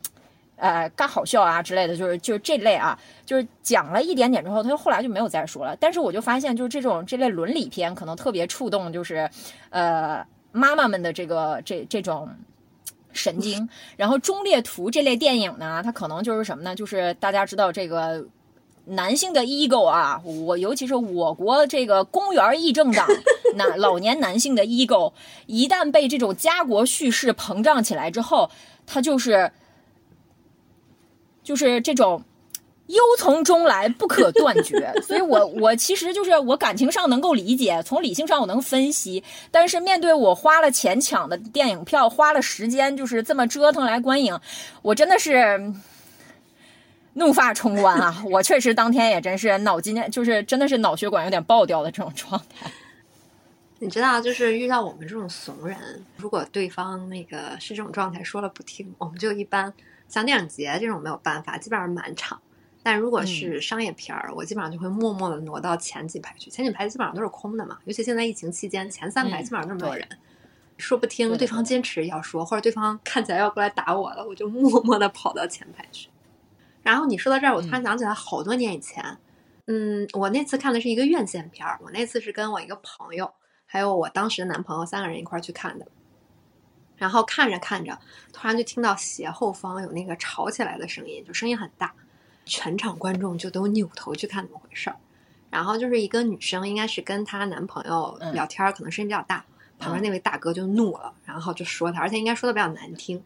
[0.61, 5.75] 呃，干好笑啊之类的，就是就是这类啊，就是讲了一点点之后，他后来就没有再说了。
[5.81, 9.31] 但是我就发现，就是这种这类伦理片可能特别触动，就是
[9.71, 12.29] 呃妈妈们的这个这这种
[13.15, 13.67] 神经。
[13.97, 16.77] 然后《忠烈图》这类电影呢，它可能就是什么呢？
[16.77, 18.23] 就是大家知道这个
[18.85, 23.09] 男性的 ego 啊，我尤其是我国这个公园议政党
[23.57, 25.11] 那老年男性的 ego，
[25.47, 28.51] 一旦被这种家国叙事膨胀起来之后，
[28.87, 29.51] 他就是。
[31.51, 32.23] 就是这种
[32.87, 34.95] 忧从中来，不可断绝。
[35.03, 39.25] 所以，我我其实就是我感情上能够理解，从理性上我能分析。
[39.51, 44.39] 但是，面对我花了钱抢的电影票，花了时间就是这么折腾来观影，
[44.83, 45.75] 我真的是
[47.15, 48.23] 怒发冲冠啊！
[48.31, 52.71] 我确实当天也真是脑筋就是真的是脑血管有点爆掉的这种状态。
[53.81, 55.77] 你知道，就是遇到我们这种怂人，
[56.17, 59.75] 如果对方那个是这种状态，说了不听，我们就一般。
[60.11, 62.39] 像电影节这种没有办法，基本上满场。
[62.83, 66.51] 但如果是商业片儿，我基本上就会默默的挪到前几排去。
[66.51, 70.07] 前几排基本上都是空的嘛，尤其现在疫情期间，前三排基本上都是没有人。
[70.79, 76.09] 说不听，对方坚持要说，或者对方看起来要过来打我了，我就默默的跑到前排去。
[76.83, 79.05] 然后你说到这儿，我突然想起来，好多年以前，
[79.67, 83.31] 嗯，我那次看的是一个院线片儿，我那次是跟我一个朋友，
[83.67, 85.87] 还有我当时的男朋友三个人一块儿去看的。
[87.01, 87.99] 然后看着看着，
[88.31, 91.91] 突然就听到斜后方有那个吵起来的声音，就声音很大，
[92.45, 94.97] 全场观众就都扭头去看怎么回事儿。
[95.49, 99.43] 然后就是一个女生，应该是跟她男朋友聊天，可能声音比较大，
[99.79, 103.25] 旁边那位大哥就怒了，然后就说她，而且应该说的比较难听，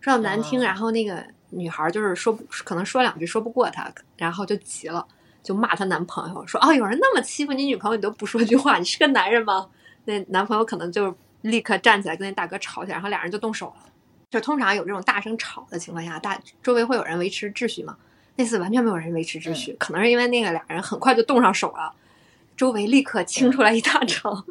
[0.00, 0.60] 说的难听。
[0.60, 5.06] 然后那个女孩就是说不，可能说两句说不过他，然后就急了，
[5.44, 9.68] 就骂她男朋友说：“哦，有人那么欺负你女朋友，你都不说句话，你是个男人吗？”
[10.06, 11.16] 那男朋友可能就。
[11.46, 13.86] 立刻站起来跟那大哥吵起来，然后俩人就动手了。
[14.28, 17.96] 就通常有这种大声吵的情况下，大周围会有人维持秩序嘛？
[18.34, 21.94] 那次完全没有人维持秩序，可能是因为那个俩人很快就动上手了，
[22.56, 24.44] 周围立刻清出来一大场，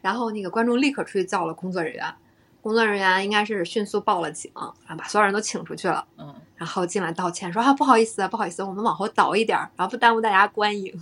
[0.00, 2.12] 然后那个观众立刻出去叫了工作人员，
[2.60, 10.92] 工作人员应该是迅速报了警，然后把所有人都请出去了，嗯，然后进来道歉说啊不好意思啊不好意思，我们往后倒一点，然后不耽误大家观影。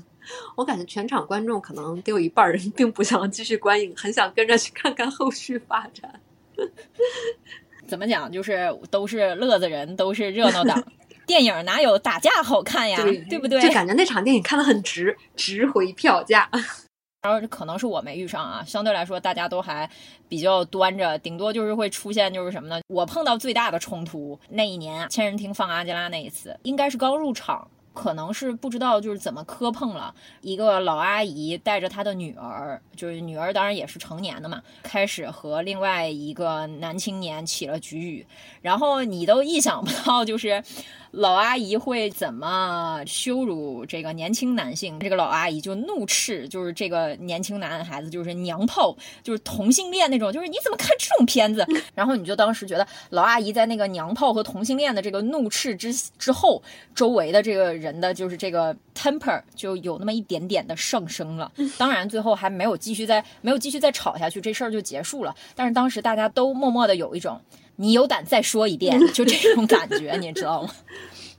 [0.57, 6.21] 我感觉全场观众可能得有一半人并不想继续观影，很想跟着去看看后续发展。
[7.87, 8.31] 怎么讲？
[8.31, 10.83] 就是都是乐子人，都是热闹党。
[11.27, 12.99] 电影哪有打架好看呀？
[13.29, 13.61] 对不对？
[13.61, 16.49] 就感觉那场电影看的很值，值回票价。
[17.21, 19.88] 然后可能是我没遇上啊，相对来说大家都还
[20.29, 22.81] 比较端着，顶多就是会出现就是什么呢？
[22.88, 27.69] 我碰到最大的冲突那一年，千人厅放阿吉拉那一次，应该是刚入场。
[27.99, 38.27] 可能是不知道就是怎么磕碰了，一个老阿姨带着她的女儿，就是女儿当然也是成年的嘛，开始和另外一个男青年起了局语，
[38.63, 40.63] 然后你都意想不到，就是
[41.12, 44.99] 老阿姨会怎么羞辱这个年轻男性？
[45.01, 51.66] 这个老阿姨就怒斥，就是这个年轻男孩子就是娘炮，就是同性恋那种，就是你怎么看这种片子？
[51.94, 56.62] 然后你就当时觉得老阿姨在那个娘炮和同性恋的这个怒斥之之后，
[56.94, 61.51] 周围的这个人的就是这个 temper 就有那么一点点的上升了。
[61.79, 65.35] 当然最后还没有继续再没有继续再吵下去，这事儿就结束了。
[65.57, 67.40] 但是当时大家都默默的有一种。
[67.81, 70.71] 你有胆再说一遍， 就这种感觉，你知道吗？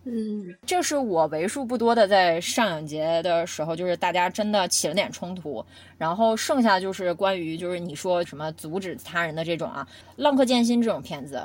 [0.06, 5.64] 嗯，这是我为数不多的在上影节的时候，就是大家真的起了点冲突，
[5.98, 11.44] 然后剩下就是关于就是你说什么阻止他人的这种啊，《浪客剑心》这种片子，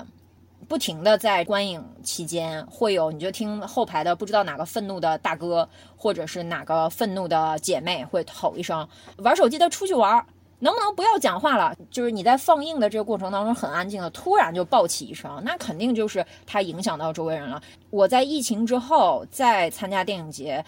[0.69, 10.25] 不停的在观影期间会有，你就听后排的不知道哪个愤怒的大哥，或者是哪个愤怒的姐妹会吼一声：“玩手机的出去玩。”
[10.65, 11.77] 能不能不要讲话了？
[11.91, 17.61] 就是你在放映的这个过程当中很安静的，突然就爆起一声，那肯定就是它影响到周围人了。
[17.91, 20.65] 我在疫情之后再参加电影节，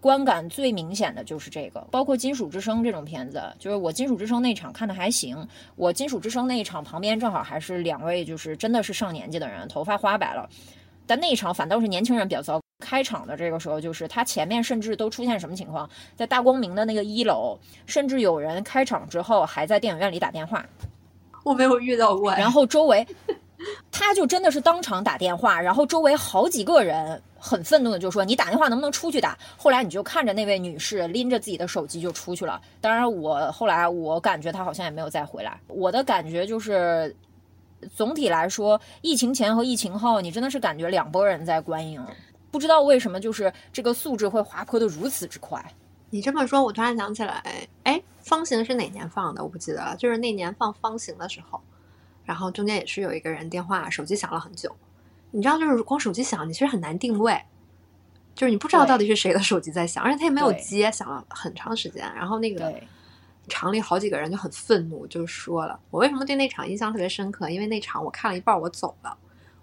[0.00, 5.46] 观感最明显的就是这个，包括《金属之声》这种片子，就是我《金属之声》那场看的还行，
[5.76, 10.50] 我《金属之声》那一场旁边正好还是两位就是真的是上年纪的人，头发花白了，
[11.06, 12.60] 但那一场反倒是年轻人比较糟。
[12.80, 15.88] 开场的这个时候，就是他前面甚至都出现什么情况？
[16.16, 20.64] 在大光明的那个一楼，甚至有人开场之后还在电影院里打电话。
[21.44, 22.32] 我没有遇到过。
[22.34, 23.06] 然后周围，
[23.90, 32.60] 他就真的是当场打电话，然后周围好几个人很愤怒的就说：“你打电话能不能出去打？”后来你就看着那位女士拎着自己的手机就出去了。
[32.80, 35.58] 当然，我后来我感觉她好像也没有再回来。
[35.66, 37.14] 我的感觉就是，
[37.94, 42.00] 总体来说，疫情前和疫情后，你真的是感觉两拨人在观影。
[42.50, 45.62] 不知道为什么，就是这个素质会滑坡的如此之快。
[46.10, 49.42] 你这么说，我突然想起来，哎，方形是哪年放的？
[49.42, 49.94] 我不记得了。
[49.96, 51.60] 就是那年放方形的时候，
[52.24, 54.74] 然后中间也是有一个人电话手机响了很久。
[55.30, 57.38] 你知道，就是光手机响，你其实很难定位，
[58.34, 62.10] 就是你不知道到底是谁的手机在响，而且他也没有接，响了很长时间。
[62.14, 62.74] 然后那个
[63.48, 67.50] 厂里好几个人就很愤怒，就说了：“我为什么对那场印象特别深刻？
[67.50, 69.14] 因为那场我看了一半，我走了。”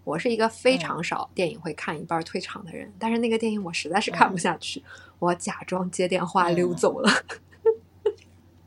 [0.05, 4.37] 我是一个非常少电影会看一半退场的人，但是那个电影我实在是看不。
[4.45, 4.83] 下去，
[5.17, 7.09] 我假装接电话溜走了。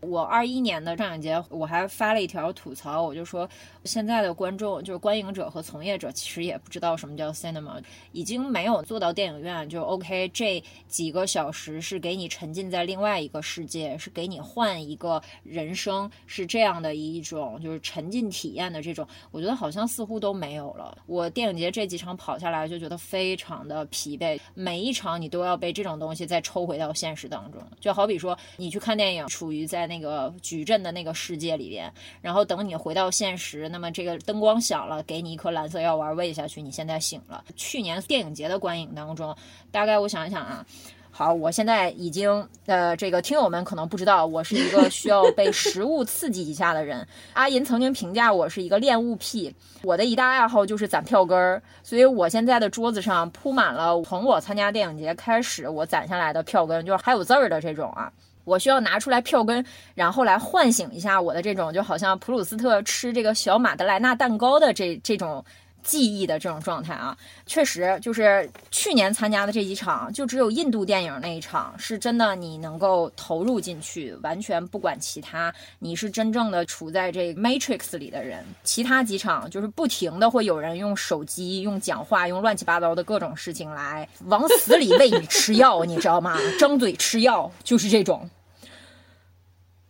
[0.09, 3.49] 我二一年的上影节，我还发了一条吐槽，我就说
[3.85, 7.79] 现在的观众就是观影者和从业者，其实也不知道什么叫 cinema，
[8.13, 10.27] 已经没有做到电影院就 OK。
[10.33, 20.97] 这几个小时是给你沉浸在另外一个世界，是给你换一个人生，是这样的一种就是沉浸体验的这种，我觉得好像似乎都没有了。
[21.05, 29.98] 我电影节这几场跑下来就觉得非常的疲惫，每一场你都要被这种东西再抽回到现实当中，就好比说你去看电影，处于在那。
[29.99, 37.45] 那个矩阵的那个世界里边，然后等你回到现实，那么这个灯光响了，给你一颗蓝色药丸喂下去，你现在醒了。
[37.57, 39.35] 去年电影节的观影当中，
[39.73, 40.65] 大概我想一想啊，
[41.11, 47.07] 好，我现在已经呃，这个听友们可能不知道，我是一个需要被食物刺激一下的人。
[47.33, 58.13] 阿银曾经评价我是一个恋物癖，我的一大爱好就是攒票根儿，所以我现在的桌子上铺满了从我参加电影节开始我攒下来的票根，就是还有字儿的这种啊。
[58.49, 65.45] 我需要拿出来票根，然后来唤醒一下我的这种，就好像普鲁斯特吃这个小马德莱纳蛋糕的这这种
[65.83, 67.17] 记忆的这种状态啊。
[67.47, 78.45] 确实，就是去年参加的这几场，就只有印度电影那一场是真的，你能够投入进去，完全不管其他，你是真正的处在这 Matrix 里的人。
[78.65, 86.37] 其他几场就是不停的会有人用手机、用讲话、用乱七八糟的各种事情来往死里喂你吃药，你知道吗？
[86.61, 88.29] 张嘴吃药就是这种。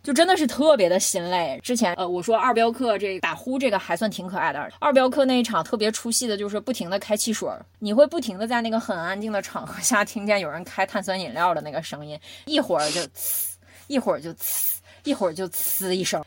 [0.01, 1.59] 就真的是特别的心累。
[1.61, 4.69] 之前呃，我说二镖客这打呼这个还算挺可爱的。
[4.79, 13.53] 二镖客那一场特别出戏的就是不停的开汽水，你会不停的在那个很安静的场合下听见有人开碳酸饮料的那个声音，一会儿就呲，
[13.87, 16.23] 一会儿就呲，一会儿就呲一声，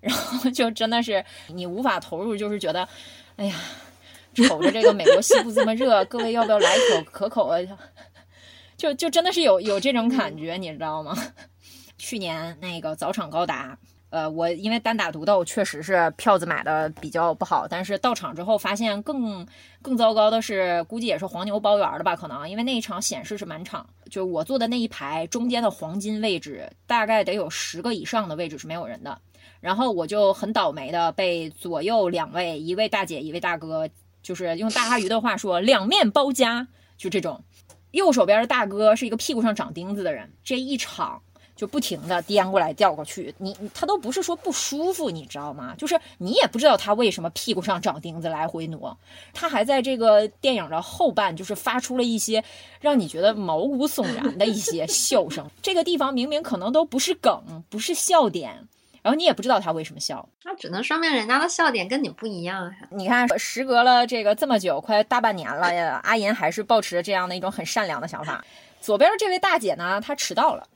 [0.00, 2.88] 然后就真的是你无法投入，就是觉得，
[3.36, 3.56] 哎呀，
[4.34, 7.78] 瞅着这个美国西部这么热，各位要不要来一口可口的？
[8.76, 11.16] 就就真的是有有这种感觉，你知道吗？
[11.98, 13.78] 去年那个早场高达，
[14.10, 17.66] 呃，我因为单打独斗，确实是票子买的比较不好。
[17.68, 19.46] 但是到场之后发现更
[19.82, 22.14] 更糟糕的是，估计也是黄牛包圆的吧？
[22.14, 29.18] 可能因为那一场显示是满场，就我坐的那一排中间的黄金位置，大概得有十个以上的位置是没有人的。
[29.60, 33.88] 然后我就很倒霉的被左右两位，一位大姐，一位大哥，
[34.22, 37.42] 就是用大阿鱼的话说，两面包夹，就这种。
[37.92, 41.22] 右手边的大哥是一个屁股上长钉子的人，这一场。
[41.56, 45.74] 就不停的颠过来掉过去，你他都不是说不舒服，你知道吗？
[45.78, 48.96] 就是你也不知道他为什么屁股上长钉子来回挪，
[49.32, 52.44] 他还在这个电影的后半，就是发出了一些
[52.78, 55.50] 让你觉得毛骨悚然的一些笑声。
[55.62, 58.68] 这个地方明明可能都不是梗，不是笑点，
[59.00, 60.28] 然后你也不知道他为什么笑。
[60.44, 62.72] 那只能说明人家的笑点跟你不一样啊。
[62.90, 68.44] 你看，时隔了这个这么久，快大半年了呀，阿银还是保持着这样的一种很善良的想法。
[68.82, 70.68] 左边这位大姐呢，她迟到了。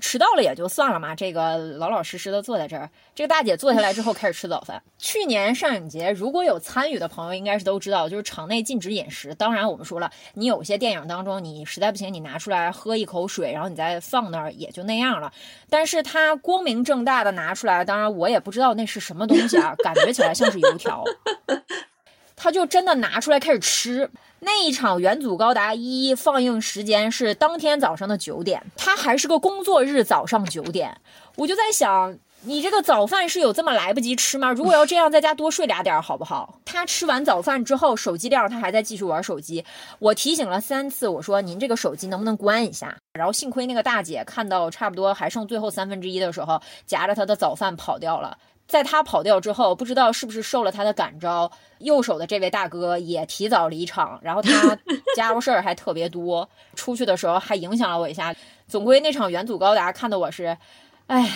[0.00, 2.90] 迟到了也就算了嘛，这个老老实实的坐在这儿。
[3.14, 4.82] 这个大姐坐下来之后开始吃早饭。
[4.98, 9.34] 去年上影节如果有参与的朋友，应该是都知道，就是场内禁止饮食。
[9.34, 15.32] 当然我们说了，你有些电影当中，你实在不行，你拿出来喝一口水，然后你再放那儿也就那样了。
[15.70, 21.04] 但是他光明正大的拿出来，当然我也不知道那是什么东西啊，感觉起来像是油条。
[22.36, 24.10] 他就真的拿出来开始吃。
[24.40, 31.00] 那一场《元祖高达一》放映时间是当天早上的九点，他还是个工作日早上九点。
[31.36, 34.52] 我就在想，你这个早饭是有这么来不及吃吗？
[34.52, 36.60] 如果要这样，在家多睡俩点好不好？
[36.66, 39.64] 他吃完早饭之后，手机亮，他还在继续玩手机。
[39.98, 42.94] 我提醒了三次，我说您这个手机能不能关一下？
[43.14, 48.36] 然后幸亏那个大姐看到差不多还剩最后三分之一的时候，夹着他的早饭跑掉了。
[48.66, 54.76] 在他跑掉之后，不知道是不是受了他的感召，右手的这位大哥也提早离场，然后他
[55.14, 58.34] 家务事儿还特别多，出去的时候还影响了我一下。
[58.66, 60.56] 总归那场元祖高达看的我是，
[61.06, 61.30] 哎，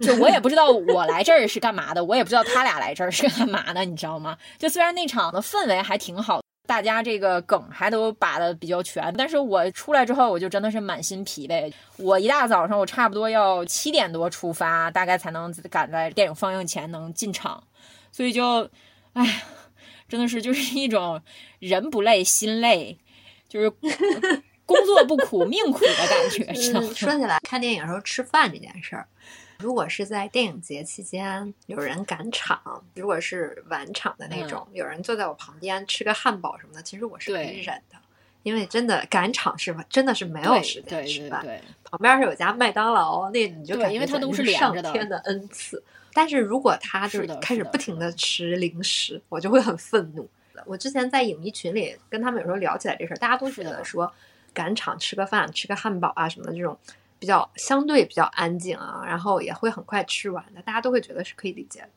[0.00, 4.36] 就我也不知道我来这儿是干嘛的，我也不知道他俩来这儿是干嘛的，你知道吗？
[4.56, 6.40] 就虽然那场的氛围还挺好。
[6.70, 11.72] 大家这个梗还都把的比较全，但是我出来之后，我就真的是满心疲惫。
[11.96, 17.60] 我一大早上，我差不多要七点多出发，大概才能赶在电影放映前能进场，
[18.12, 18.70] 所以就，
[19.14, 19.42] 哎，
[20.08, 21.20] 真的是就是一种
[21.58, 22.96] 人不累心累，
[23.48, 23.68] 就是
[24.64, 26.54] 工作不苦命苦的感觉。
[26.94, 29.08] 说起来，看电影时候吃饭这件事儿。
[29.60, 37.96] 如果是在电影节期间有人赶场，如果是晚场的那种，有人坐在我旁边吃个汉堡什么的，其实我是可以忍的，
[38.42, 41.44] 因为真的赶场是真的是没有时间吃饭。
[41.84, 45.82] 旁边是有家麦当劳，那你就感觉都是上天的恩赐。
[46.12, 50.28] 但是如果他就是开始不停的吃零食，我就会很愤怒。
[50.66, 54.12] 我之前在影迷群里跟他们有时候聊起来这事儿，大家都觉得说
[54.52, 56.76] 赶场吃个饭、吃个汉堡啊什么的这种。
[57.20, 61.88] 比较相对比较安静啊，然后也会很快吃完的，大家都会觉得是可以理解的。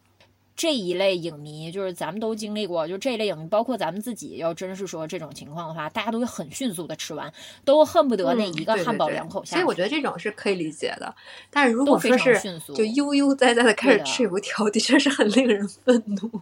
[0.55, 7.34] 这一类影迷就是咱们都经历过，就这一类影迷，包括咱们自己，要真是说这种情况的话，大家都会很迅速的吃完，
[7.65, 9.55] 都恨不得那一个汉堡两口下。
[9.55, 11.15] 所以我觉得这种是可以理解的。
[11.49, 12.39] 但是如果说是
[12.76, 16.41] 就悠悠哉哉的开始吃油条，的确是很令人愤怒。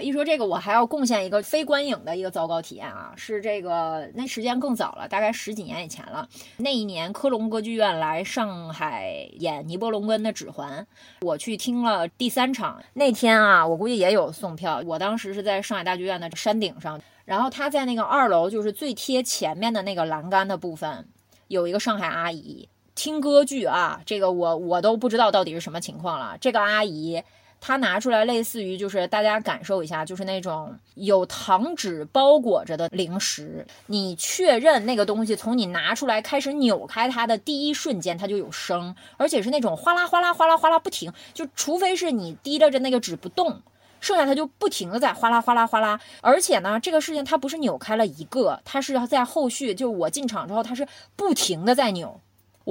[0.00, 3.12] 一说这个，我还要贡献一个非观影的一个糟糕体验啊！
[3.16, 6.28] 是这个，那时间更早了，大概十几年以前了。
[6.56, 10.86] 那一年，科隆歌剧院来上海演尼伯龙根的《指环》，
[11.26, 12.82] 我去听了第三场。
[12.94, 14.82] 那天啊，我估计也有送票。
[14.86, 21.06] 我当时是在上海大剧院的山顶上，然后他在那个二楼，就是最贴前面的那个栏杆的部分，
[21.48, 24.00] 有一个上海阿姨听歌剧啊。
[24.06, 26.36] 这个我我都不知道到底是什么情况了。
[26.40, 27.22] 这个阿姨。
[27.60, 33.66] 他拿出来，类似于就是大家感受一下，就是那种有糖纸包裹着的零食。
[33.86, 41.12] 你确认那个东西从你拿出来开始扭开它的第一瞬间，它就有声，而且是那种哗啦哗啦哗啦哗啦不停。
[41.34, 43.60] 就除非是你提着着那个纸不动，
[44.00, 46.00] 剩下它就不停的在哗啦哗啦哗啦。
[46.22, 52.20] 而且呢，这个事情它不是扭开了一个，它是在后续，就我进场之后，它是不停的在扭。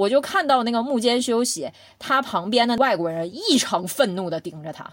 [0.00, 4.90] 我就看到那个幕间休息，他旁边的外国人异常愤怒地盯着他。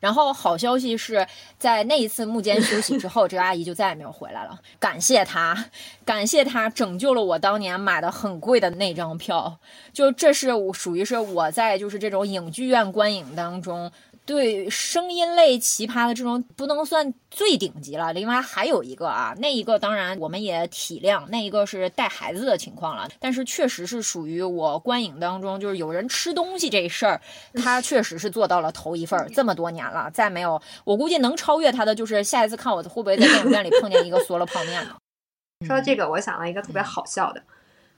[0.00, 1.26] 然后好消息是
[1.58, 4.58] 在那一次幕间休息之后，这个阿姨就再也没有回来了。
[4.78, 5.66] 感谢她，
[6.04, 9.58] 感谢她拯救了我当年买的很贵的那张票。
[9.92, 13.90] 就这是我属于是我在就是这种影剧院观影当中。
[14.28, 27.18] 对声音类奇葩的这种不能算最顶级了，另外还有一个啊，那一个当然我们也体谅，那一个是带孩子的情况了，但是确实是属于我观影当中就是有人吃东西这事儿，
[27.54, 34.94] 他确实是做到了头一份儿，这么多年了，再没有，我估计能超越他的就是下一次看我会不会在电影院里碰见一个嗦了泡面呢？
[35.66, 37.42] 说到这个，我想到一个特别好笑的，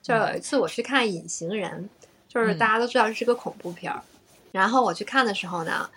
[0.01, 1.91] 就有一次我去看《隐形人》，
[2.33, 4.01] 就是大家都知道这是个恐怖片儿，
[4.53, 5.91] 然后我去看的时候呢。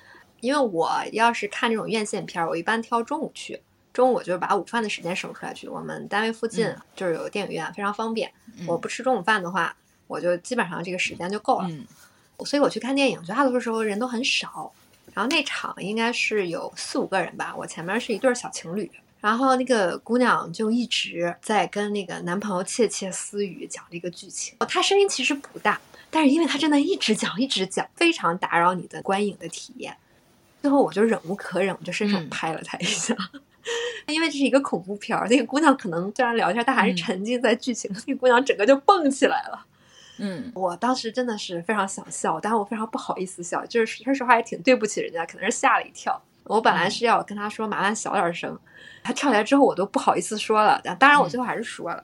[0.43, 3.61] 因为我要是看这种院线片儿，我一般挑中午去。
[3.93, 5.69] 中午就是把午饭的时间省出来去。
[5.69, 8.29] 我们单位附近就是有电影院，非常方便。
[8.67, 9.73] 我不吃中午饭的话，
[10.05, 11.69] 我就基本上这个时间就够了。
[12.43, 14.69] 所以我去看电影，绝大多数时候人都很少。
[15.13, 18.91] 然后那场应该是有四五个人吧，我前面是一对小情侣，
[19.21, 24.57] 然后那个姑娘就一直在跟那个男朋友窃窃私语，讲这个剧情。
[24.67, 25.79] 她声音其实不大，
[26.09, 29.95] 但是因为她真的一直讲一直讲，非常打扰你的观影的体验。
[30.63, 33.13] 最后我就忍无可忍，我就伸手嗯拍了她一下。
[34.07, 37.91] 因为这是一个恐怖片儿，那个姑娘可能虽然聊天，但还是嗯沉浸在剧情。
[38.07, 39.65] 那个姑娘整个就蹦起来了。
[40.19, 46.21] 嗯我当时真的是非常想笑，但是我非常不好意思笑，就是说实话也挺对不起人家，可能是吓了一跳。
[46.45, 48.57] 我本来是要跟她说麻烦小点声，
[49.03, 52.01] 她跳起来之后我都不好意思说了，但当然我最后还是说了。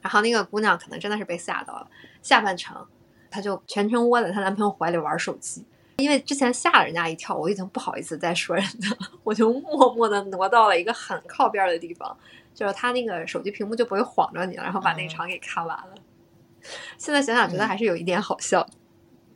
[0.00, 1.86] 然后那个姑娘可能真的是被吓到了，
[2.22, 2.84] 下半程
[3.30, 5.64] 她就全程窝在她男朋友怀里玩手机。
[6.00, 12.16] 因为之前吓了人家一跳，我已经不好意思再说人家了， 我就默默的挪到了一个很靠边的地方，
[12.54, 15.94] 就是他那个手机屏幕就不会晃着你了，然后把那场给看完了。
[16.98, 18.66] 现在想想，觉得还是有一点好笑。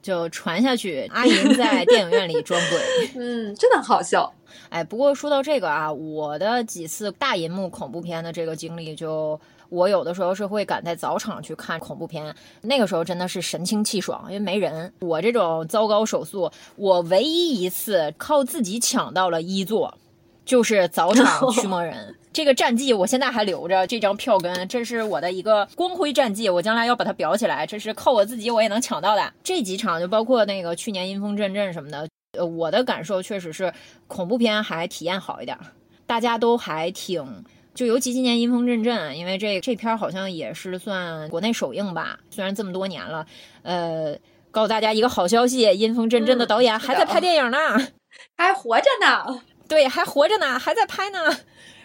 [0.03, 1.09] 就传下去。
[1.13, 3.09] 阿银在电影院里装鬼。
[3.17, 4.33] 嗯，真的好笑。
[4.69, 9.41] 哎，不过说到这个啊，我的几次大银幕恐怖片的这个经历就。
[9.75, 14.93] 我有的时候是会赶在早场去看恐怖片，那个时候真的是神清气爽，因为没人。
[15.01, 19.99] 我这种糟糕手速，我唯一一次靠自己抢到了一座，
[20.45, 22.15] 就是早场 驱魔人。
[22.33, 27.67] 这个战绩我现在还留着，这张票根，这是我的一个光辉战绩，我将来要把它裱起来。
[27.67, 29.33] 这是靠我自己我也能抢到的。
[29.43, 32.09] 这几场就包括那个去年阴风阵阵什么的，
[32.39, 33.73] 呃，我的感受确实是
[34.07, 35.59] 恐怖片还体验好一点，
[36.07, 37.45] 大家都还挺。
[37.75, 43.27] 就尤其今年阴风阵阵，因为这这片儿好像也是算国内首映吧，虽然这么多年了，
[43.63, 44.17] 呃，
[44.51, 47.59] 告诉大家一个好消息，阴风阵阵的导演还在拍电影呢，
[48.39, 51.19] 还活着呢，对，还活着呢，还在拍呢。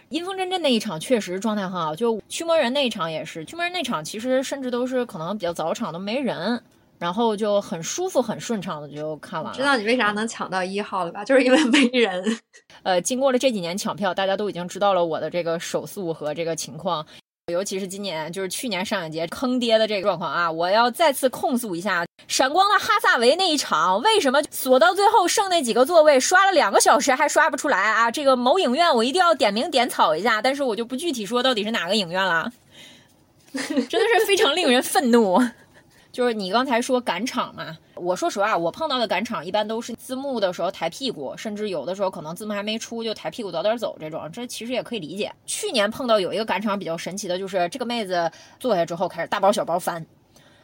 [0.10, 6.64] 阴风阵阵那一场确实状态很好，就驱魔人那一场也是，驱魔人那场其实甚至都是可能比较早场都没人，
[7.00, 9.58] 然后就很舒服、很顺畅的就看完了。
[9.58, 11.24] 知道你为啥能抢到一号了吧？
[11.24, 12.38] 就是因为没人。
[12.84, 17.06] 呃，经过了这几年抢票，大家都已经知道了我的这个手速和这个情况，
[17.52, 28.12] 尤其是今年，就是去年上影节坑爹的这个状况啊，我要再次控诉一下闪光的哈萨维那一场，为什么锁到最后剩那几个座位，刷了两个小时还刷不出来啊？
[28.12, 32.52] 这个某影院我一定要点名点草一下，但是我就不具体说到底是哪个影院了，
[33.54, 35.41] 真的是非常令人愤怒。
[36.20, 45.32] 就是你刚才说赶场嘛，我说实话，我碰到的赶场一般都是字幕的时候抬屁股，甚至有的时候可能字幕还没出就抬屁股早点走这种，这其实也可以理解。
[45.45, 50.05] 去年碰到有一个赶场比较神奇的，就是这个妹子坐下之后开始大包小包翻，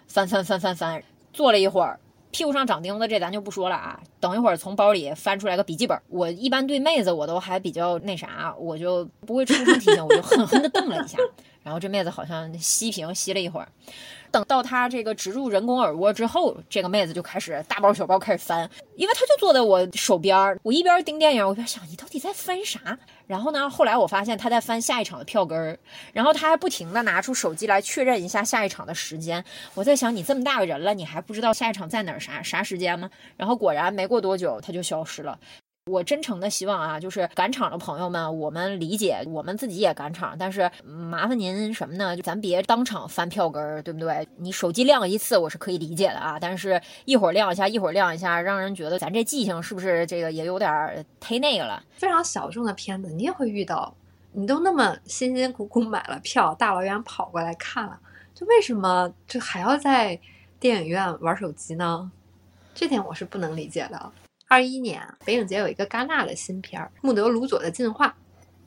[0.10, 1.02] 翻翻翻翻翻，
[1.32, 1.98] 坐了一会儿。
[2.32, 3.98] 屁股上长钉子，这咱就不说了啊。
[4.20, 11.18] 等一会儿从包里翻出来个笔记本，我一般对妹子我都还比较那啥，我就不会出声提醒，我就狠狠地瞪了一下。
[11.64, 13.68] 然后这妹子好像吸屏吸了一会儿，
[14.36, 23.00] 等到她这个植入人工耳蜗之后，这个妹子就开始大包小包开始翻，因为她就坐在我手边儿，我一边盯电影，我一边想你到底在翻啥？
[23.28, 25.78] 然后呢，后来我发现她在翻下一场的票根儿，
[26.12, 29.42] 然后她还不停的拿出手机来确认一下下一场的时间。
[29.74, 33.10] 我在想，你这么大个人了，你还不知道下一场在哪儿啥啥时间吗？
[33.38, 35.40] 然后果然没过多久，她就消失了。
[35.92, 42.16] 我真诚的希望啊，就是赶场的朋友们，我们理解，我们自己也赶场，但是麻烦您什么呢？
[42.16, 44.28] 就咱别当场翻票根儿，对不对？
[44.38, 51.84] 你手机亮一次我是可以理解的啊，但是一会儿亮一下，一会儿亮一下，让人觉得咱这记性是不是这个也有点儿忒那个了？
[51.98, 53.94] 非常小众的片子，你也会遇到。
[54.32, 58.00] 你都那么辛辛苦苦买了票，大老远跑过来看了，
[58.34, 60.20] 就为什么就还要在
[60.60, 62.12] 电影院玩手机呢？
[62.74, 64.12] 这点我是不能理解的。
[64.48, 68.08] 二一年北影节有一个戛纳的新片儿《穆德鲁佐的进化》，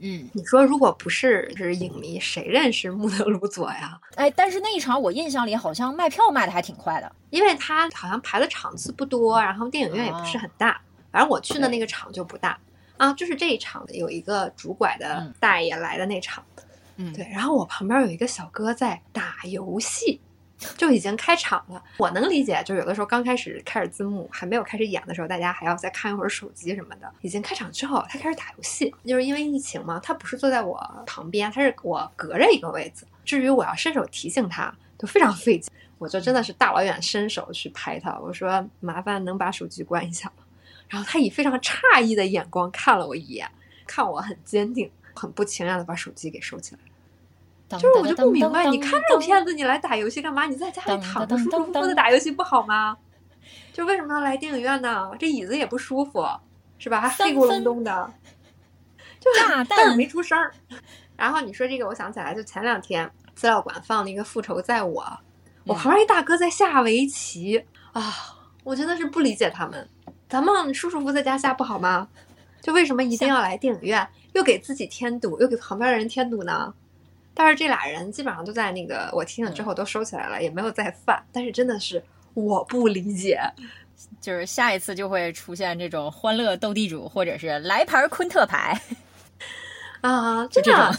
[0.00, 3.98] 嗯，你说如果不是是影迷，谁认识穆德鲁佐呀？
[4.16, 7.10] 哎，但是那一场我印象里好像卖票卖的还挺快的。
[7.30, 10.80] 因为他好像排的场次不多，然后电影院也不是很大，
[11.12, 12.58] 反正我去的那个场就不大
[12.96, 16.42] 啊，就是这一场有一个拄拐的嗯大爷来的那场，
[16.96, 20.20] 嗯，对，然后我旁边有一个小哥在打游戏，
[20.76, 21.82] 就已经开场了。
[21.98, 27.10] 我能理解，就有的时候刚开始开始字幕还没有开始演的时候，大家还要再看一会儿手机什么的。
[27.20, 33.06] 已经开场之后，他开始打游戏，就是因为疫情嘛，他不是坐在我旁边，他是我隔着一个位子。
[33.24, 35.72] 至于我要伸手提醒他，就非常费劲。
[35.98, 40.44] 我就真的是大老远伸手去拍他，我说麻烦能把手机关一下吗？
[40.88, 43.50] 然后他以非常诧异的眼光看了我一眼，
[43.86, 46.80] 看我很坚定，很不情愿的把手机给收起来。
[47.68, 50.46] 当就是我就不明白，你看这种片子，你来打游戏干嘛？
[50.46, 52.96] 你在家里躺着舒舒服服的打游戏不好吗？
[53.72, 55.10] 就为什么要来电影院呢？
[55.18, 56.26] 这椅子也不舒服，
[56.78, 57.00] 是吧？
[57.00, 58.12] 还黑咕隆咚的，
[59.20, 60.52] 就是炸 但是弹没出声儿。
[61.16, 65.02] 然后你说这个，我想起来，就前两天资料馆放那个《复仇在我》，
[65.64, 68.14] 我旁边一大哥在下围棋啊，
[68.64, 69.88] 我真的是不理解他们。
[70.28, 72.08] 咱们舒舒服服在家下不好吗？
[72.60, 76.74] 就为什么一定要来电影院，又给自己添堵，又给旁边的人添堵呢？
[77.38, 81.24] 但是这俩人基本上都在那个我听了之后都收起来了，也没有再犯。
[81.32, 82.02] 但是真的是
[82.34, 83.40] 我不理解，
[84.20, 88.76] 就是下一次就会出现这种欢乐斗地主，或者是来盘昆特牌
[90.00, 90.90] 啊， 真的，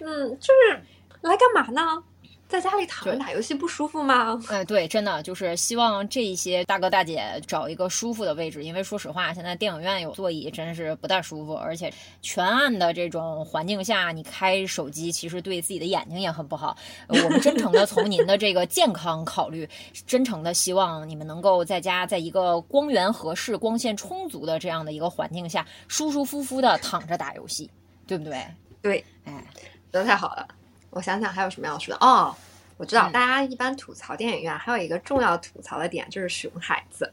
[0.00, 0.80] 嗯，就是
[1.22, 2.04] 来干嘛呢？
[2.52, 4.38] 在家里躺着打游戏不舒服吗？
[4.50, 11.90] 哎，对，真的就是希望这一些大哥大姐找一个舒服的位置，因为说实话，现在电影院有座椅真是不大舒服，而且
[12.20, 16.76] 全暗的这种环境下，你开手机其实对自己的眼睛也很不好。
[17.08, 19.66] 我们真诚的从您的这个健康考虑，
[20.06, 27.70] 真诚的希望你们能够在家，在一个光源合适、光线充足的这样的一个环境下，舒舒服服的躺着打游戏，
[28.06, 28.44] 对不对？
[28.82, 29.42] 对，哎，
[29.90, 30.46] 说的太好了。
[30.92, 32.34] 我想想还有什么要说的哦，
[32.76, 37.10] 我知道大家一般吐槽电影院还有一个重要吐槽的点就是熊孩子，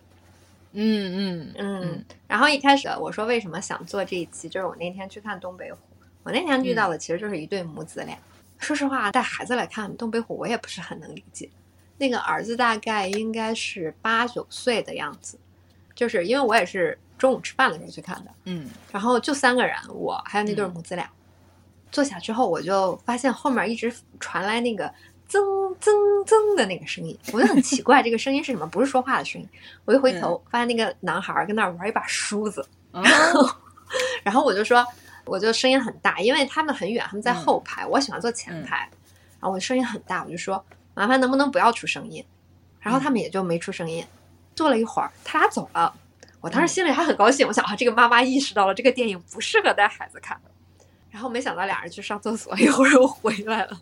[0.74, 2.06] 嗯嗯嗯。
[2.28, 5.78] 然后一开始我说为什么想做这一期，就是我那天去看《东北虎》，
[6.24, 8.18] 我那天遇到的其实就是一对母子俩。
[8.58, 11.50] 说实话，带孩子来看《东北虎》，我也不是很能理解。
[11.98, 15.40] 那个儿子大概应该是八九岁的样子，
[15.96, 18.70] 就是因为我也是中午吃饭的时候去看的，嗯。
[18.92, 21.10] 然后就三个人，我还有那对母子俩。
[21.92, 24.94] 坐下之后，我就发现后面一直传来那个
[25.28, 25.44] 增
[25.80, 25.94] 增
[26.26, 28.66] 增的那个声音，我就很奇怪，这个声音是什么？
[28.68, 29.48] 不是说话的声音。
[29.86, 32.68] 我一回头，发现那个男孩跟那儿玩一把梳子，
[34.24, 34.86] 然后我就说，
[35.26, 38.90] 我就声音很大，因为他们很远，他们在后排，我喜欢坐前排，
[39.40, 40.64] 然后我声音很大，我就说，
[40.94, 42.24] 麻烦能不能不要出声音？
[42.80, 44.06] 然后他们也就没出声音。
[44.56, 45.94] 坐了一会儿，他俩走了，
[46.42, 50.40] 我当时心里还很高兴，我想啊，这个妈妈意识到了这个电影不适合带孩子看。
[51.10, 53.82] 然后没想到俩人去上厕所，一会儿又回来了。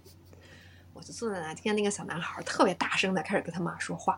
[0.93, 4.17] 我就坐在那，听见那个小男孩特别大声的开始跟他妈说话。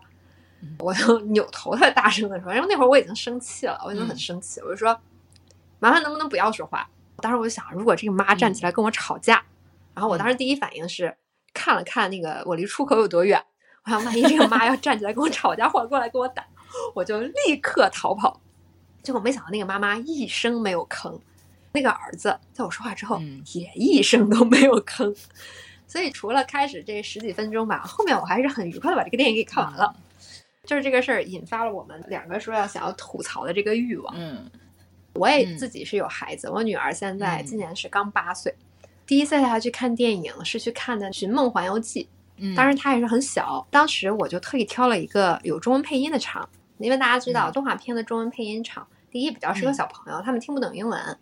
[0.80, 5.00] 我就 扭头特别大声的说，因为那会儿我已经生气了，我已经很生气，我就说
[5.80, 9.44] ：“麻烦能不能不要说话？”当时我就想，如果这个妈站起来跟我吵架，
[9.94, 11.16] 然后我当时第一反应是
[11.54, 13.44] 看了看那个我离出口有多远，
[13.86, 16.46] 我想万一这个妈要站起来跟我吵架，或者过来跟我打，
[16.94, 18.40] 我就立刻逃跑。
[19.02, 21.20] 结果没想到那个妈妈一声没有吭。
[21.80, 23.22] 那个儿子在我说话之后
[23.54, 25.16] 也一声都没有吭，
[25.88, 29.96] 所以除了开始这十几分钟吧，后面我还是很愉快的把这个电影给看完了。
[30.66, 34.14] 就是这个事儿引发了我们两个说要想要吐槽的这个欲望。
[34.18, 34.52] 嗯，
[35.14, 38.54] 我也自己是有孩子，我女儿现在今年是刚八岁，
[39.08, 42.04] 第一次带她去看电影是去看的《寻梦环游记》，
[42.38, 51.18] 嗯，当然她也是很小，当时我就特意挑了一个有中文配音的场，因为大家知道动画片的中文配音场，第一比较适合小朋友，他们听不懂英文。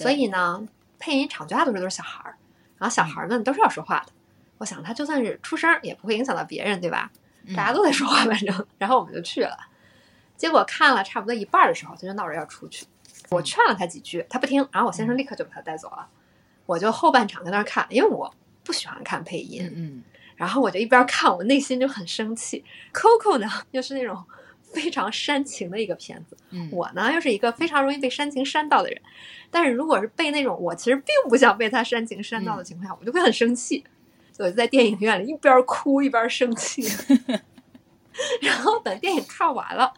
[0.00, 0.66] 所以呢，
[0.98, 2.36] 配音场绝大多数都是小孩儿，
[2.78, 4.12] 然后小孩儿们都是要说话的。
[4.58, 7.10] 我想他就算是出声，也不会影响到别人，对吧？
[7.56, 8.66] 大家都在说话，反正。
[8.78, 9.56] 然后我们就去了，
[10.36, 12.86] 结果看了差不多一半的时候，他就闹着要出去。
[13.28, 16.08] 我劝了他几句，他不听，然后我先生立刻就把他带走了。
[16.66, 18.32] 我就后半场在那儿看，因为我
[18.64, 19.70] 不喜欢看配音。
[19.74, 20.02] 嗯。
[20.36, 22.64] 然后我就一边看，我内心就很生气。
[22.92, 24.24] Coco 呢，又是那种。
[24.72, 26.36] 非常煽情的一个片子，
[26.72, 29.00] 我呢又是一个非常容易被煽情煽到的人，
[29.50, 33.84] 但是如果是被那种我其实并不想被他煽情煽到的情况下，我就会很生气，
[34.38, 36.82] 我就在电影院里一边哭一边生气，
[38.42, 39.92] 然后等电影看完了，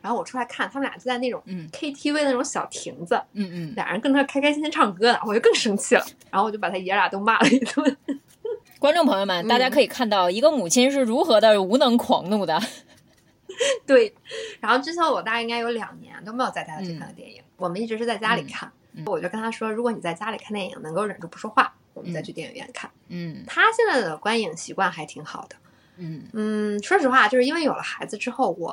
[0.00, 7.96] 然后我出来看，他们俩就在那种 KTV 那种小亭子，嗯嗯，俩人跟那开开心心唱歌呢，我就更生气了，然后我就把他爷俩都骂了一顿。
[8.78, 12.60] 观众朋友们，大家可以看到一个母亲是如何的无能狂怒的。
[13.86, 14.14] 对，
[14.60, 18.70] 然后之前我大概应该有两年都没有再带他去看过电影，我们一直是在家里看。
[19.06, 22.88] 我就跟他说，如果你在家里看电影能够忍住不说话，我们再去电影院看。
[23.08, 25.56] 嗯，他现在的观影习惯还挺好的。
[25.96, 28.72] 嗯嗯，说实话，就是因为有了孩子之后，我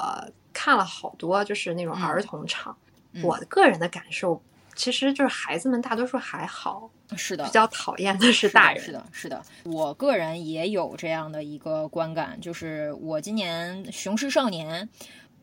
[0.54, 2.78] 看了好多就是那种儿童场，
[3.24, 4.42] 我个人的感受。
[4.82, 8.84] 其实就是孩子们大多数还好，是的，比较讨厌的是大人。
[8.84, 14.90] 是的，是的，我个人也有这样的一个观感，就是我今年《雄狮少年》，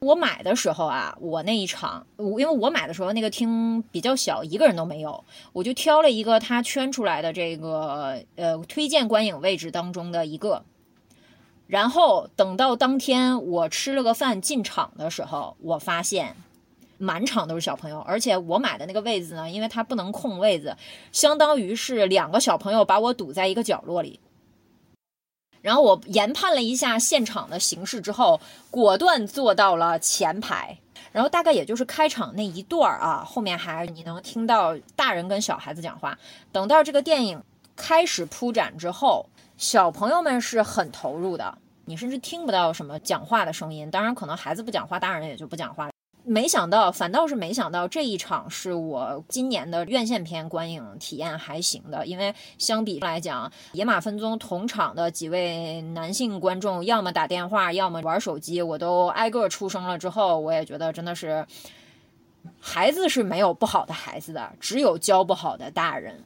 [0.01, 10.65] 我买的时候啊，我那一场，因为我买的时候那个厅比较小，一个人都没有，我就挑了一个他圈出来的这个呃推荐观影位置当中的一个，
[11.69, 16.35] 然后等到当天我吃了个饭进场的时候，我发现。
[16.99, 20.77] 满场都是小朋友，而且我买的那个位子呢，因为它不能空位子，
[21.13, 24.21] 相当于是两个小朋友把我堵在一个角落里。
[25.61, 28.41] 然后我研判了一下现场的形势之后，
[28.71, 30.79] 果断坐到了前排。
[31.11, 36.17] 然后大概也就是开场那一段儿啊，后面还你能听到大人跟小孩子讲话。
[36.53, 37.43] 等到这个电影
[37.75, 39.27] 开始铺展之后，
[39.57, 43.91] 小朋友们是很投入的，你甚至听不到什么讲话的声音。
[43.91, 45.93] 当然，可能孩子不讲话，大人也就不讲话了。
[46.25, 61.47] 没想到，反倒是没想到这一场是我今年的院线片观影体验还行的，因为相比来讲，《野马分鬃》同场的几位男性观众，要么打电话，要么玩手机，我都挨个出声了之后，我也觉得真的是，
[62.61, 66.23] 孩子是没有不好的孩子的，只有教不好的大人。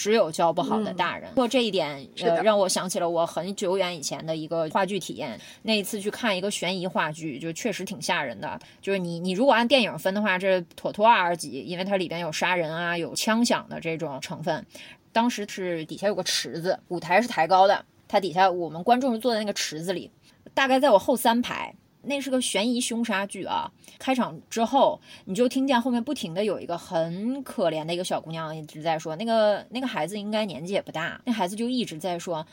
[0.00, 5.38] 只有教不好的大人，过这一点，呃，让我想起了我很久远以前的一个话剧体验。
[5.60, 8.58] 那一次去看一个悬疑话剧，就确实挺吓人的。
[8.80, 14.64] 就是你，你如果按电影分的话，这妥妥 R 级，因为它里边有杀人啊，有枪响的这种成分。
[15.12, 20.10] 当时是底下有个池子，舞台是抬高的，它底下我们观众是坐在那个池子里，
[20.54, 21.74] 大概在我后三排。
[22.02, 23.70] 那是个悬疑凶杀剧啊！
[23.98, 32.46] 开场之后，你就听见后面不停的有一个很可怜的一个小姑娘一直在说，那个那个孩子应该年纪也不大，那孩子就一直在说，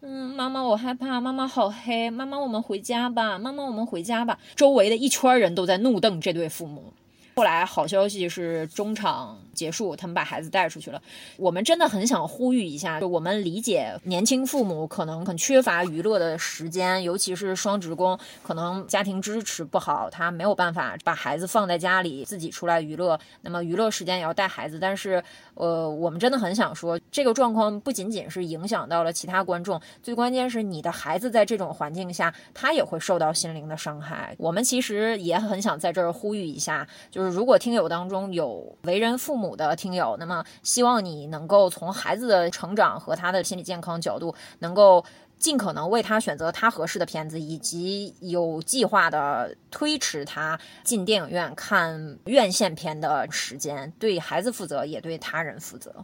[0.00, 4.38] 嗯，妈妈我害怕，妈妈好黑，妈妈我们回家吧，妈妈我们回家吧。
[4.56, 6.92] 周围的一圈人都在怒瞪这对父母。
[7.38, 11.00] 后来好消息是中场结束，他们把孩子带出去了。
[11.36, 23.16] 我们真的很想呼吁一下，就我们理解年轻父母可能很缺乏娱乐的时间，尤其是双职工，可能家庭支持不好，他没有办法把孩子放在家里自己出来娱乐。
[23.42, 25.22] 那么娱乐时间也要带孩子，但是
[25.54, 34.34] 呃，我们真的很想说，这个状况不仅仅是影响到了其他观众，最关键是你的孩子在这种环境下，他也会受到心灵的伤害。
[34.38, 37.27] 我们其实也很想在这儿呼吁一下，就是。
[37.28, 45.04] 如果听友当中有为人父母的听友，那么希望你能够从孩子的成长和他的心理健康角度，能够
[45.38, 55.94] 尽可能为他选择他合适的片子，以及有计划的推迟他进电影院看院线片的时间，对孩子负责，也对他人负责。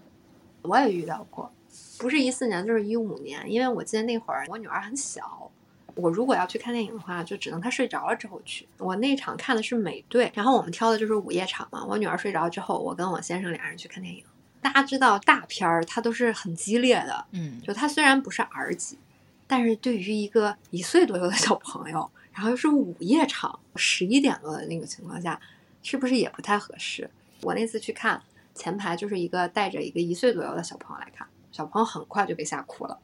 [0.62, 1.50] 我也遇到过，
[1.98, 5.50] 不是一四年就是一五年，因为我记得那会儿我女儿很小。
[5.96, 8.66] 我如果要去看电影的话，就只能他睡着了之后去。
[8.78, 11.84] 我那场看的是美队，然后我们挑的就是午夜场嘛。
[11.84, 14.24] 我女儿睡着之后，我跟我先生俩人去看电影。
[14.60, 18.98] 大家知道大片儿它都是很激烈的，嗯，就它虽然不是 R 级，
[19.46, 25.38] 但是对于一个一岁左右的小朋友，然后又是午夜场，十一点多的那个情况下，
[25.82, 27.10] 是不是也不太合适？
[27.42, 28.22] 我那次去看
[28.54, 32.98] 前排就是一个带着一个一岁左右的小朋友来看，小朋友很快就被吓哭了，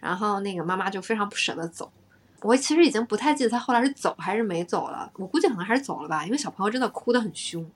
[0.00, 1.92] 然后那个妈妈就非常不舍得走。
[2.46, 7.68] 我其实已经不太记得他后来是走还是没走了，我估计可能还是走了吧，因为小朋友真的哭得很凶。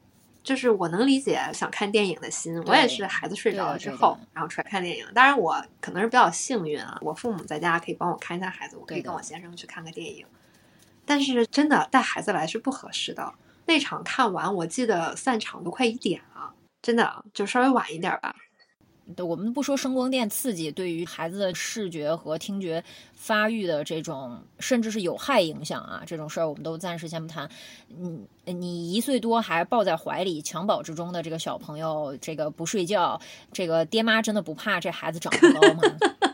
[0.42, 5.06] 就是我能理解想看电影的心，我也是孩子睡着了之后，然后出来看电影。
[5.14, 10.24] 当然我可能是比较幸运啊，我父母在家可以帮我看一下孩子，我可以跟我先生去看个电影。
[11.04, 13.34] 但是真的带孩子来是不合适的。
[13.66, 18.34] 那场看完，我记得散场都快一点了，真的就稍微晚一点吧。
[19.18, 22.82] 我们不说声光电刺激对于孩子的视觉和听觉
[23.14, 27.50] 发育的这种，甚至是有害影响啊，这种事儿我们都暂时先不谈。
[27.88, 33.20] 嗯，你一岁多还抱在怀里襁褓之中的这个小朋友，这个不睡觉，
[33.52, 35.82] 这个爹妈真的不怕这孩子长不高吗？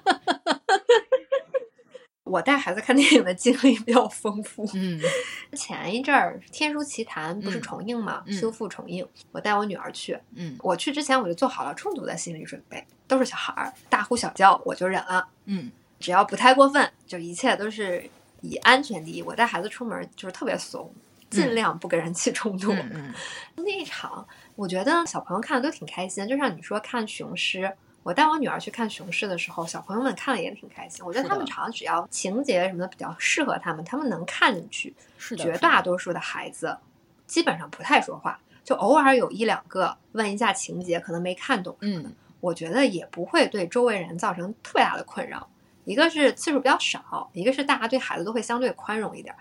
[2.27, 4.69] 我带孩子看电影的经历比较丰富。
[4.75, 5.01] 嗯，
[5.57, 10.19] 前一阵儿《天书奇谭》不是重映嘛，修复重映，我带我女儿去。
[10.35, 15.29] 嗯，我去之前我就做好了充足的心理准备，都是小孩儿，大呼小叫我就忍了。
[15.45, 15.71] 嗯，
[16.01, 18.11] 只要不太过分，就一切都是
[18.41, 19.23] 以安全第一。
[19.23, 20.93] 我带孩子出门就是特别怂，
[21.31, 22.73] 尽量不跟人起冲突。
[22.73, 23.15] 嗯，
[23.55, 27.73] 那一场我觉得小朋友看的都挺开心，就像你说看雄狮。
[28.07, 31.05] 我带我女儿去看《熊市》的时候，小朋友们看了也挺开心。
[31.05, 34.95] 我觉得他们场只要情节什么的比较适合他们，他们能看进去。
[35.19, 36.79] 是的，绝大多数的孩子
[37.27, 41.77] 基本上不太说话，就偶尔有一两个问一下情节，可能没看懂。
[41.81, 45.49] 嗯，我觉得也不会对周围人造成特别大的困扰。
[45.85, 49.35] 一个是次数比较少，一个是大家对孩子都会相对宽容一点。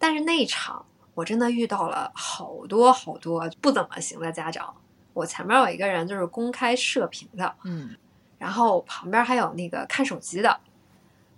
[0.00, 0.84] 但是那一场
[1.14, 4.74] 我真的遇到了好多好多不怎么行的家长。
[5.14, 7.96] 我前面有一个人就是公开射频的，嗯，
[8.38, 10.60] 然后旁边还有那个看手机的，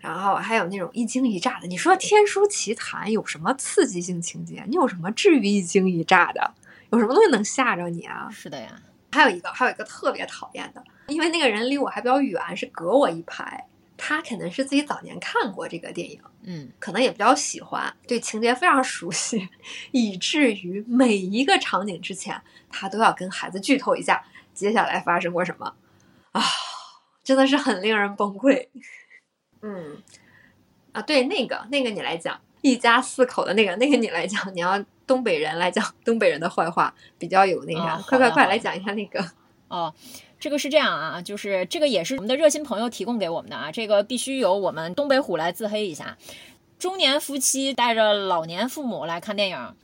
[0.00, 1.66] 然后还有那种一惊一乍的。
[1.68, 4.64] 你说《天书奇谈》有什么刺激性情节？
[4.66, 6.54] 你有什么至于一惊一乍的？
[6.90, 8.28] 有什么东西能吓着你啊？
[8.32, 8.68] 是的呀。
[9.12, 13.66] 还有一个，还有一个特别讨厌的，因为那个人离我还比较远，是隔我一排。
[13.96, 19.48] 他可能是自己早年看过这个电影，嗯，可能也比较喜欢，对情节非常熟悉，
[19.92, 22.40] 以至于每一个场景之前，
[22.70, 25.74] 他都要跟孩子剧透一下接下来发生过什么，
[26.32, 26.42] 啊，
[27.24, 28.68] 真的是很令人崩溃。
[29.62, 29.96] 嗯，
[30.92, 39.24] 啊，对，那个那个你来讲，一家四口的那个那个你来讲，你要东北人来讲东北人的坏话，比较有那啥，快快快来讲一下那个，
[39.68, 39.92] 哦。
[40.38, 46.16] 这个是这样啊，就是这个也是我们的热心朋友提供给我们的啊，这个必须由我们东北虎来自黑一下。
[46.78, 49.74] 中年夫妻带着老年父母来看电影，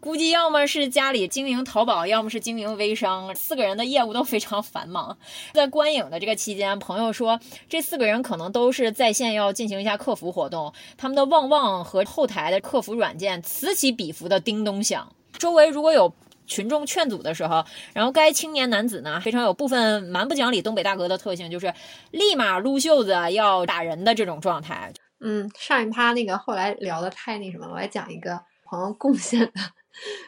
[0.00, 5.16] 估计要么是家里经营淘宝，要么是经营微商，四个人的业务都非常繁忙。
[5.52, 7.38] 在观影的这个期间，朋友说
[7.68, 15.12] 这四个人可能都是在线要进行一下客服活动，他们的旺旺和后台的客服软件此起彼伏的叮咚响。
[15.38, 16.12] 周围如果有
[16.52, 21.72] 群众劝阻的时候，然后该青年男子呢，非常有部分蛮不讲理东北大哥的特性，就是
[22.10, 24.92] 立马撸袖子要打人的这种状态。
[25.20, 29.52] 嗯，上一趴那个后来聊的太那什么，我来讲一个朋友贡献的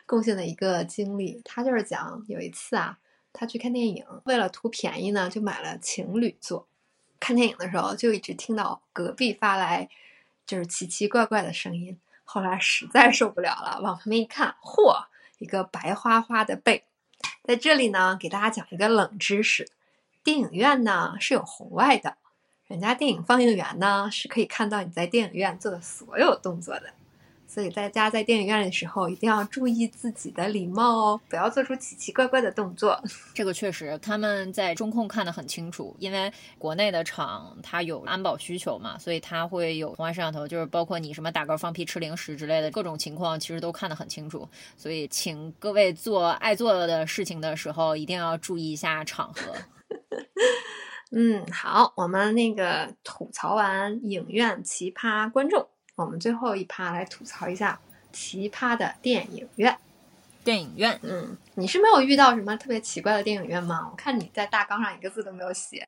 [0.06, 1.42] 贡献的一个经历。
[1.44, 2.96] 他就是讲有一次啊，
[3.34, 6.66] 他去看电影，为了图便宜呢，就买了情侣座。
[7.20, 9.88] 看电影的时候就一直听到隔壁发来
[10.46, 11.98] 就是奇奇怪怪的声音。
[12.24, 15.04] 后来实在受不了了，往旁边一看，嚯，
[15.38, 16.84] 一个白花花的背。
[17.42, 19.68] 在这里呢，给大家讲一个冷知识：
[20.22, 22.16] 电影院呢是有红外的。
[22.66, 26.94] 人家电影放映员呢是可以看到你在电影院做的所有动作的，
[27.54, 33.00] 所以大家在电影院的时候一定要注意自己的礼貌哦，不要做出奇奇怪怪的动作。
[33.32, 44.48] 这个确实，他们在中控看得很清楚，因为国内的厂它有安保需求嘛，所以它会有红外摄像头，就是包括你什么打嗝、放屁、吃零食之类的各种情况，其实都看得很清楚。
[44.76, 49.54] 所以，请各位做爱做的事情的时候，一定要注意一下场合。
[51.16, 55.64] 嗯，好，我们那个吐槽完影院奇葩观众，
[55.96, 57.78] 我们最后一趴来吐槽一下
[58.12, 59.78] 奇葩的电影院。
[60.42, 63.88] 电影院，嗯，你是没有遇到什么特别奇怪的电影院吗？
[63.90, 65.83] 我看你在大纲上一个字都没有写。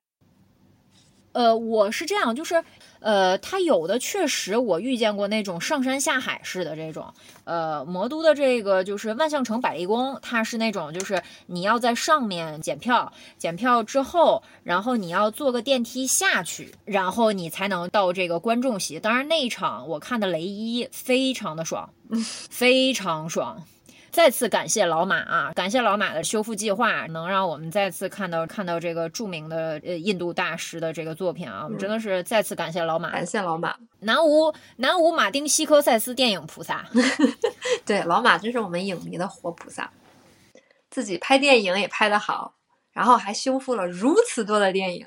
[1.37, 2.65] 呃，我是这样，就是，
[3.01, 7.13] 呃，它有的确实我遇见过那种上山下海式的这种，
[7.45, 18.99] 呃，魔都的这个就是万象城百丽宫，它是那种就是你要在上面检票，检票之后，然后你要坐个电梯下去，然后你才能到这个观众席。
[18.99, 21.91] 当然那一场我看的雷伊非常的爽，
[22.49, 23.63] 非常爽。
[24.17, 25.53] 再次感谢老马啊！
[25.55, 31.65] 感谢老马的修复计划，能让我们再次看到看到这个著名的呃印度大师的这个作品啊！
[31.65, 36.87] 我们真的是再次感谢老马，感谢老马，南无南无马丁西科塞斯电影菩萨。
[37.85, 39.93] 对，老马真是我们影迷的活菩萨，
[40.89, 42.55] 自己拍电影也拍得好，
[42.95, 45.07] 然后还修复了如此多的电影。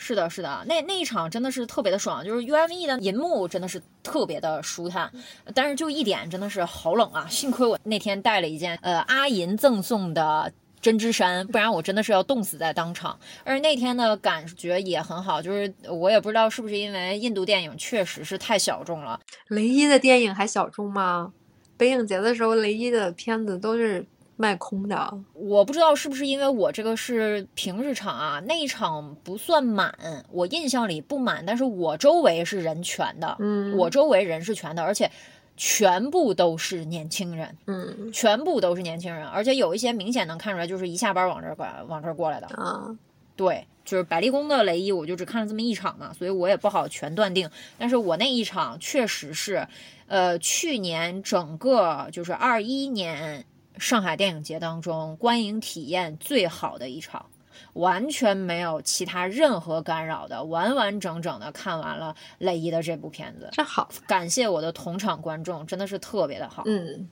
[0.00, 5.10] 是的，是的，那那一场真的是特别的爽，就是 UME 的银幕真的是特别的舒坦，
[5.52, 7.26] 但是就一点真的是好冷啊！
[7.28, 13.18] 幸亏我那天带了一件呃阿银赠送的针织衫，不然我真的是要冻死在当场。
[13.42, 19.18] 而那天的感觉也很好，就是我也不知道是不是因为印度电影确实是太小众了。
[19.48, 21.32] 雷伊的电影还小众吗？
[21.76, 24.06] 北影节的时候，雷伊的片子都是。
[24.40, 29.92] 卖空的，我不知道是不是因为我这个是平日场啊，那一场不算满，
[30.30, 35.10] 我印象里不满，但是我周围是人全的，嗯，我周围人是全的，而且
[35.56, 42.96] 全部都是年轻人，嗯，全部都是年轻人，而且有一些明显能看出来就是一下班往这儿过往这儿过来的啊，
[43.34, 49.66] 对，就是百丽宫的雷伊，我就只看了这么一场嘛，所以我也不好全断定，但是我那一场确实是，
[50.06, 53.44] 呃，去年整个就是二一年。
[53.78, 57.26] 上海电影节当中，观影体验最好的一场，
[57.74, 63.88] 完全没有其他任何干扰的，完完整整的看完了雷伊的这部片子，真好！
[64.06, 66.62] 感谢我的同场观众，真的是特别的好。
[66.66, 67.08] 嗯，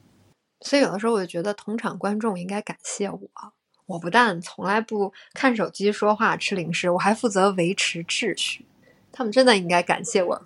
[0.60, 3.20] 所以有的时候我就觉得同场观众应该感谢我，
[3.86, 8.66] 我不但从来不看手机、说话、吃零食，我还负责维持秩序，
[9.12, 10.42] 他们真的应该感谢我。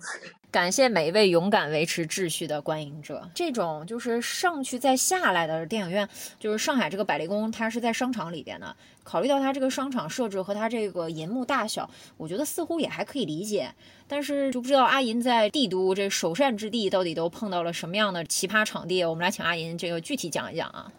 [0.51, 3.25] 感谢每一位勇敢维持秩序的观影者。
[3.33, 8.75] 这种就是上去再下来的电影院，就是上海这个百丽宫，它是在商场里边的。
[9.01, 13.73] 考虑到它这个商场设置和它这个银幕大小，我觉得似乎也还可以理解。
[14.09, 19.01] 但是就不知道阿银在帝都这首善之地到底都碰到了什么样的奇葩场地。
[19.05, 20.91] 我们来请阿银这个具体讲一讲啊。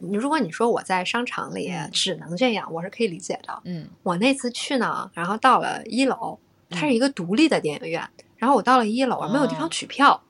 [0.00, 3.62] 你如果你说我在商场里只能这样，我是可以理解的。
[3.64, 6.38] 嗯，我那次去呢，然后到了一楼，
[6.68, 8.06] 它是一个独立的电影院。
[8.38, 10.22] 然后我到了一楼，没有地方取票，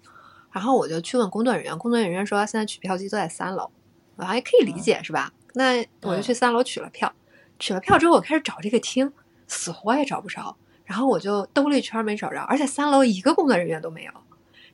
[0.51, 3.71] 然后我就去问工作人员，工作人员说现在取票机都在三楼，
[4.17, 5.33] 我还可以理解是吧？
[5.55, 7.13] 那我就去三楼取了票，
[7.59, 9.13] 取了票之后我开始找这个厅，
[9.47, 14.13] 死活也找不着，然后我就兜了一圈没找着，而且三楼一个工作人员都没有，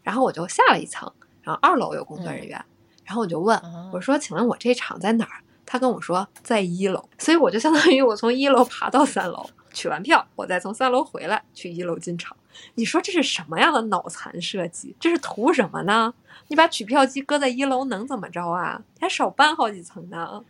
[0.03, 1.12] 然后我就下了一层，
[1.43, 2.64] 然后二楼有工作人员，
[3.05, 3.61] 然后我就问
[3.93, 5.43] 我说，请问我这场在哪儿？
[5.66, 9.49] 他跟我说在一楼，所以我就相当于我从一楼爬到三楼。
[9.72, 12.37] 取完票，我再从三楼回来去一楼进场。
[12.74, 14.94] 你说这是什么样的脑残设计？
[14.98, 16.12] 这是图什么呢？
[16.48, 18.82] 你把取票机搁在一楼能怎么着啊？
[19.00, 20.44] 还少搬好几层呢？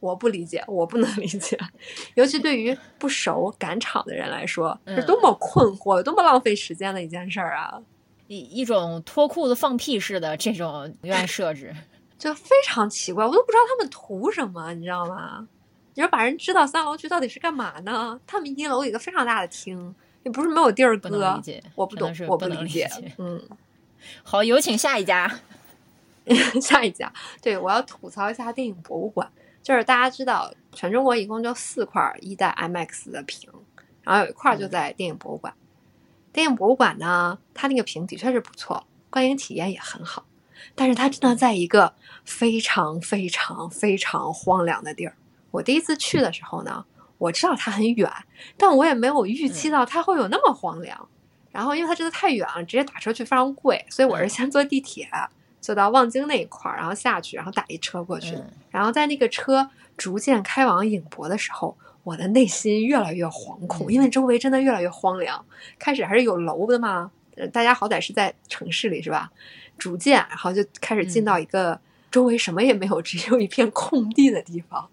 [0.00, 1.58] 我不理解，我不能 理解。
[2.14, 7.80] 尤其对于不熟赶场的人来说，是多么困惑、多么浪费时间的一件事儿啊！
[8.28, 11.74] 一一种脱裤子放屁似的这种院设置。
[12.18, 15.46] 就非常奇怪，我都不知道他们图什么，你知道吗？
[15.94, 18.20] 你说把人支到三楼去到底是干嘛呢？
[18.26, 19.94] 他们一楼有一个非常大的厅，
[20.26, 22.90] 也不是没有地儿搁理解，我不懂我不能理解。
[23.16, 23.40] 嗯，
[24.24, 25.38] 好，有请下一家。
[26.60, 29.30] 下一家，对我要吐槽一下电影博物馆，
[29.62, 33.48] 就是大家知道，全中国一共就四块一代 IMAX 的屏，
[34.02, 35.54] 然后有一块就在电影博物馆。
[36.32, 40.26] 电影博物馆呢，它那个屏的确是不错，观影体验也很好，
[40.74, 45.14] 但是它真的在一个非常非常非常荒凉的地儿。
[45.52, 46.84] 我第一次去的时候呢，
[47.18, 48.10] 我知道它很远，
[48.56, 51.08] 但我也没有预期到它会有那么荒凉。
[51.52, 55.08] 然后因为它真的太远了，直接打车去非常贵，所以我是先坐地铁。
[55.58, 65.44] 坐到望京那一块儿，然后下去，然后打一车过去，嗯然后在那个车逐渐开往影博的时候，我的内心越来越惶恐，嗯因为周围真的越来越荒凉。
[65.76, 69.32] 开始还是有楼的嘛，呃大家好歹是在城市里是吧？
[69.76, 71.80] 逐渐，然后就开始进到一个
[72.12, 74.88] 周围什么也没有，只有一片空地的地方，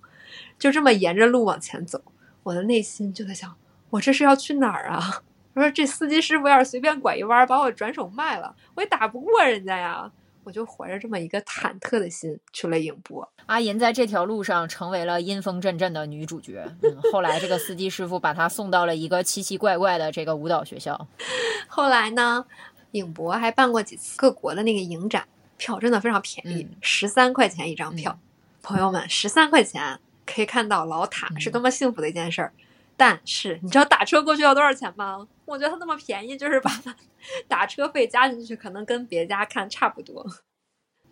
[0.57, 2.01] 就这么沿着路往前走，
[2.43, 3.55] 我的内心就在想，
[3.89, 5.23] 我这是要去哪儿啊？
[5.53, 10.11] 我说这司机师傅要是随便拐一弯把我转手卖了，我也打不过人家呀。
[10.45, 13.25] 我就怀着这么一个忐忑的心去了影博。
[13.45, 16.65] 阿银在这条路上成为了阴风阵阵的女主角。
[16.81, 21.07] 嗯，后来这个司机师傅把她送到了一个奇奇怪怪的这个舞蹈学校。
[21.69, 22.45] 后来呢，
[22.91, 25.25] 影博还办过几次各国的那个影展，
[25.55, 28.19] 票真的非常便宜嗯，十三、块钱一张票。
[28.61, 32.53] 朋友们，十三块钱可以看到老塔，嗯是多么幸福的一件事儿。
[32.95, 35.27] 但是你知道打车过去要多少钱吗？
[35.45, 36.95] 我觉得它那么便宜，就是把它
[37.47, 40.25] 打车费加进去，可能跟别家看差不多。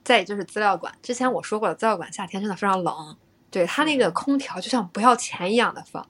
[0.04, 3.18] 再也就是资料馆，之前我说过了，资料馆夏天真的非常冷，
[3.50, 6.08] 对它那个空调就像不要钱一样的放。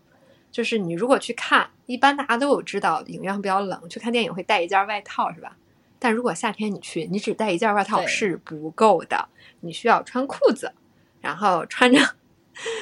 [0.52, 5.56] 就是你如果去看，一般大家都有知道影院比较冷，去看电影会带一件外套是吧？
[5.97, 9.30] 但如果夏天你去，你只带一件外套是不够的，
[9.62, 10.74] 你需要穿裤子，
[11.22, 11.99] 然后穿着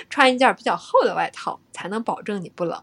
[0.09, 2.81] 穿一件比较厚的外套，才能保证你不冷。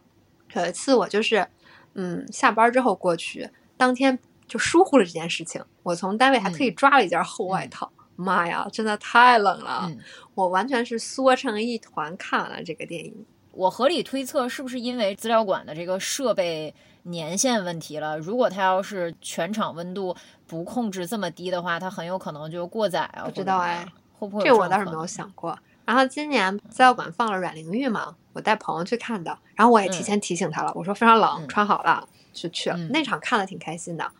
[0.54, 1.46] 有一次我就是，
[1.94, 7.92] 嗯，下班之后过去，当天就疏忽了这件事情，我从单位还特意抓了一件厚外套。
[8.18, 9.82] 妈呀，真的太冷了！
[9.90, 9.98] 嗯
[10.34, 13.26] 我完全是缩成一团看完了这个电影。
[13.52, 16.74] 我合理推测，是不是因为资料馆的这个设备
[17.04, 18.18] 年限问题了？
[18.18, 20.14] 如果它要是全场温度
[20.46, 23.24] 不控制这么低的话，它很有可能就过载啊。
[23.24, 23.86] 不知道哎，
[24.18, 25.58] 会不会这我倒是没有想过。
[25.86, 34.10] 然后今年资料馆放了阮玲玉嘛，我带朋友去看的，然后我也提前提醒他了，我说非常冷，嗯穿好了就去那场看的挺开心的，哦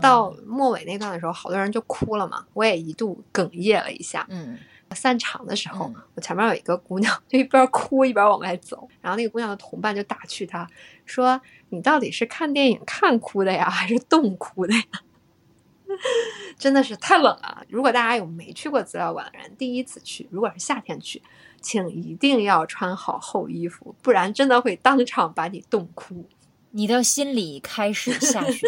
[0.00, 4.24] 到末尾那段的时候，好多人就哭了嘛，我也一度哽咽了一下。
[4.28, 4.56] 嗯
[4.94, 10.64] 散场的时候，嗯我前面有一个姑娘，就一边哭一边往外走，然后那个姑娘的同伴就打趣她
[11.04, 11.40] 说
[11.70, 14.82] ：“你到底是看电影看哭的呀，还是冻哭的呀？”
[16.58, 17.64] 真的是太冷了。
[17.68, 21.22] 如果大家有没去过资料馆的人，第一次去，如果是夏天去，
[21.60, 26.28] 请一定要穿好厚衣服，不然真的会当场把你冻哭。
[26.72, 28.66] 你的心里开始下雪。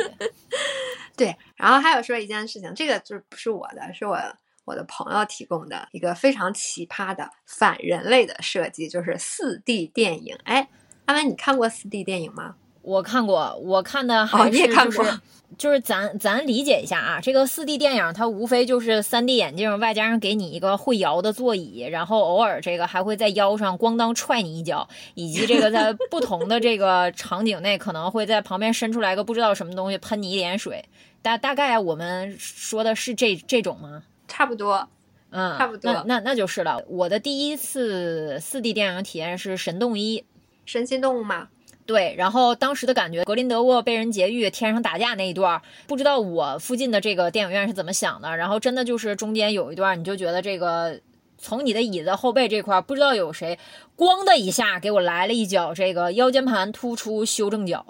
[1.17, 4.17] 对，然后还有说一件事情，这个就是不是我的，是我
[4.65, 10.39] 我的朋友提供的一个非常奇葩的反人类的设计，就是四 D 电影。
[10.45, 10.69] 哎，
[11.07, 12.55] 阿文，你看过四 D 电影吗？
[12.89, 15.21] 我看过，我看的还哦你也是就是、看过
[15.59, 30.83] 就是咱咱理解一下啊，这个四 D 电影它无非就是三 D 眼镜，外加上给你一个会摇的座椅，然后偶尔这个还会在腰上咣当踹你一脚，以及这个在 不同的这个场景内可能会在旁边伸出来个不知道什么东西喷你一脸水。
[31.21, 34.03] 大大概我们说的是这这种吗？
[34.29, 34.89] 差不多。
[35.31, 36.83] 嗯，差不多那那那就是了。
[36.89, 40.21] 我的第一次四 D 电影体验是《神动一》。
[40.65, 41.49] 神奇动物嘛，
[41.89, 48.37] 对，然后当时的感觉，格林德沃被人劫狱，天上打架那一段儿，不知道我附近的这个电影院是怎么想的。
[48.37, 51.01] 然后真的就是中间有一段，你就觉得这个
[51.39, 53.59] 从你的椅子后背这块儿，不知道有谁，
[53.97, 57.87] 咣的一下给我来了一脚这个腰间盘突出修正脚。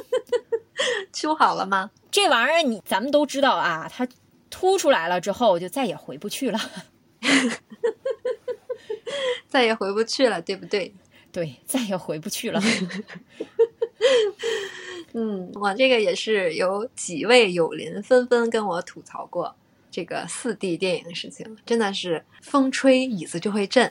[1.14, 1.90] 修好了吗？
[2.10, 4.06] 这玩意儿你咱们都知道啊，它
[4.50, 6.60] 凸出来了之后就再也回不去了。
[9.48, 10.92] 再也回不去了，对不对？
[11.32, 12.60] 对，再也回不去了。
[15.12, 19.54] 嗯，我这个也是有几位友邻纷纷跟我吐槽过
[19.90, 23.90] 这个四 D 电影的事情，真的是风吹椅子就会震，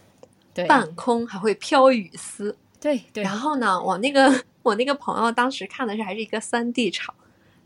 [0.54, 2.56] 对，半空还会飘雨丝。
[2.80, 7.14] 对对，然后呢，我那个我那个朋友当时看的是还是一个三 D 场，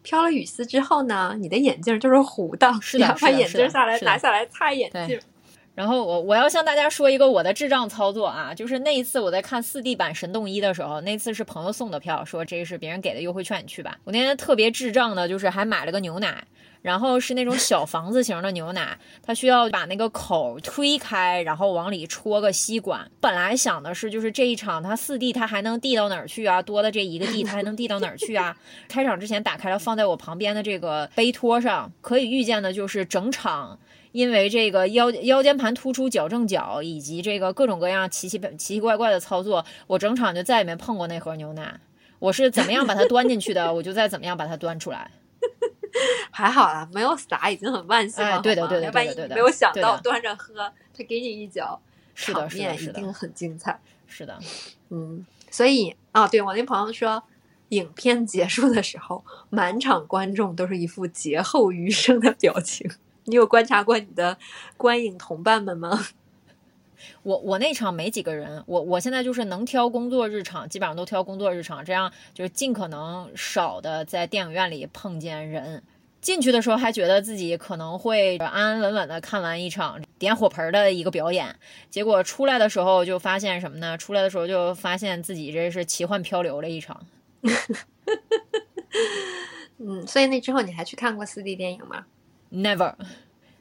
[0.01, 5.19] 飘了雨丝之后呢，你的眼镜就是糊的，是的把眼镜下来拿下来擦眼对镜。
[5.75, 13.97] 然后我我要向大家说一个我的智障操作啊，就是那一次我在看四 D 版《神动一》的时候，那次是朋友送的票，说这是别人给的优惠券，你去吧。
[14.03, 16.45] 我那天特别智障的，就是还买了个牛奶，
[16.83, 23.09] 然后是那种小房子型的牛奶，它需要把那个口推开，然后往里戳个吸管。
[23.19, 26.61] 本来想的是，就是这一场它四 D 它还能递到哪儿去啊？
[26.61, 28.55] 多的这一个 D 它还能递到哪儿去啊？
[28.87, 33.79] 开场之前打开了，放在我旁边的这个杯托上，可以预见的就是整场。
[34.13, 41.81] 因为这个腰腰间盘突出矫正脚，以及这个各种各样奇奇奇奇怪怪的操作，我整场就再也没碰过那盒牛奶。
[42.19, 45.11] 我是怎么样把它端进去的， 我就再怎么样把它端出来。
[46.31, 48.39] 还好啦，没有洒已经很万幸了。
[48.39, 49.35] 对的，对的，对的，对的。
[49.35, 51.81] 没有想到端着喝，他给你一脚，
[52.15, 53.79] 场面一定很精彩。
[54.07, 54.39] 是的，
[54.89, 57.23] 嗯，所以啊，对我那朋友说，
[57.69, 62.89] 影片结束的时候，满场观众都是一副劫后余生的表情。
[63.25, 64.37] 你有观察过你的
[64.77, 66.07] 观影同伴们吗？
[67.23, 75.83] 我我那场没几个人，我我现在就是能挑工作日场，基本上都挑工作日场，这样就是尽可能少的在电影院里碰见人。
[76.21, 81.53] 进去的时候还觉得自己可能会安安稳稳的看完一场点火盆的一个表演，
[81.89, 83.97] 结果出来的时候就发现什么呢？
[83.97, 87.05] 出来的时候就发现自己这是奇幻漂流了一场。
[89.79, 92.05] 嗯，所以那之后你还去看过四 D 电影吗
[92.53, 92.95] ？Never，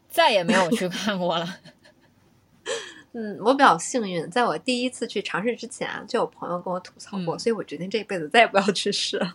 [0.09, 1.57] 再也没有去看过了。
[3.15, 9.35] 嗯，我比较幸运，在我第一次去尝试之前，就有朋友跟我吐槽过，所以我决定这一辈子再也不要去试了。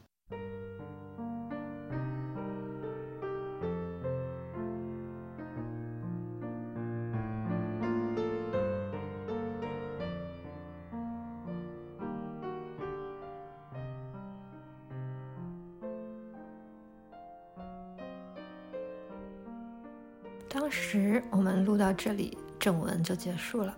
[20.78, 23.76] 时我们录到这里，正文就结束了。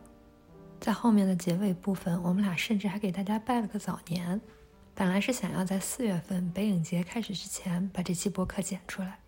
[0.82, 4.40] 在后面的结尾部分，我们俩甚至还给大家拜了个早年。
[4.94, 9.20] 本来是想要在四月份北影节开始之前把这期播客剪出来，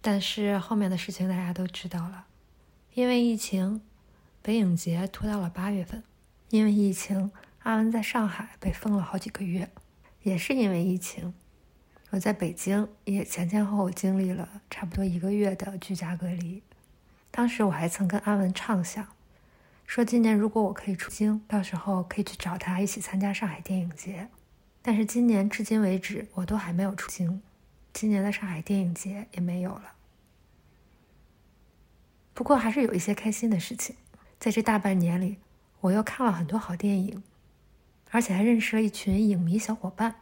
[0.00, 2.26] 但是后面的事情大家都知道了。
[2.94, 3.82] 因为疫情，
[4.40, 6.02] 北影节拖到了八月份。
[6.48, 7.30] 因为疫情，
[7.64, 9.68] 阿文在上海被封了好几个月。
[10.22, 11.34] 也是因为疫情。
[12.10, 16.62] 我在北京也前前后后经历了差不多一个月的居家隔离。
[17.36, 19.06] 当时我还曾跟阿文畅想，
[19.84, 24.28] 说今年如果我可以出京，到时候可以去找他一起参加上海电影节。
[24.80, 27.42] 但是今年至今为止，我都还没有出京，
[27.92, 29.92] 今年的上海电影节也没有了。
[32.32, 33.96] 不过还是有一些开心的事情，
[34.40, 35.36] 在这大半年里，
[35.82, 37.22] 我又看了很多好电影，
[38.12, 40.14] 而且还认识了一群影迷小伙伴。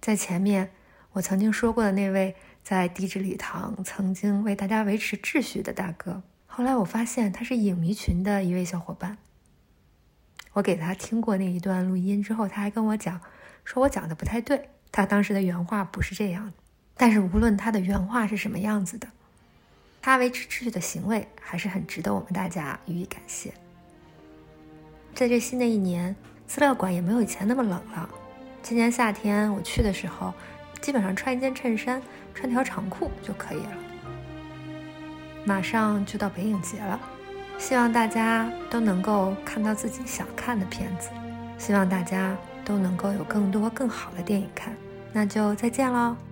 [0.00, 0.70] 在前面。
[1.12, 6.22] 我曾经说过的那位在地质礼堂曾经为大家维持秩序的大哥，
[6.56, 9.18] 后来我发现他是影迷群的一位小伙伴。
[10.54, 13.20] 我给他听过那一段录音之后，他还跟我讲，
[13.62, 16.50] 说我讲的不太对，他当时的原话不是这样。
[16.96, 19.06] 但是无论他的原话是什么样子的，
[20.00, 23.52] 他维持秩序的行为还是很值得我们大家予以感谢。
[25.14, 28.08] 在这新的一年，资料馆也没有以前那么冷了。
[28.62, 30.32] 今年夏天我去的时候。
[30.80, 32.00] 基本上穿一件衬衫，
[32.34, 33.85] 穿条长裤就可以了。
[35.46, 36.98] 马上就到北影节了，
[37.56, 41.08] 希望大家都能够看到自己想看的片子，
[41.56, 44.74] 希望大家都能够有更多更好的电影看。
[45.12, 46.25] 那就再见喽。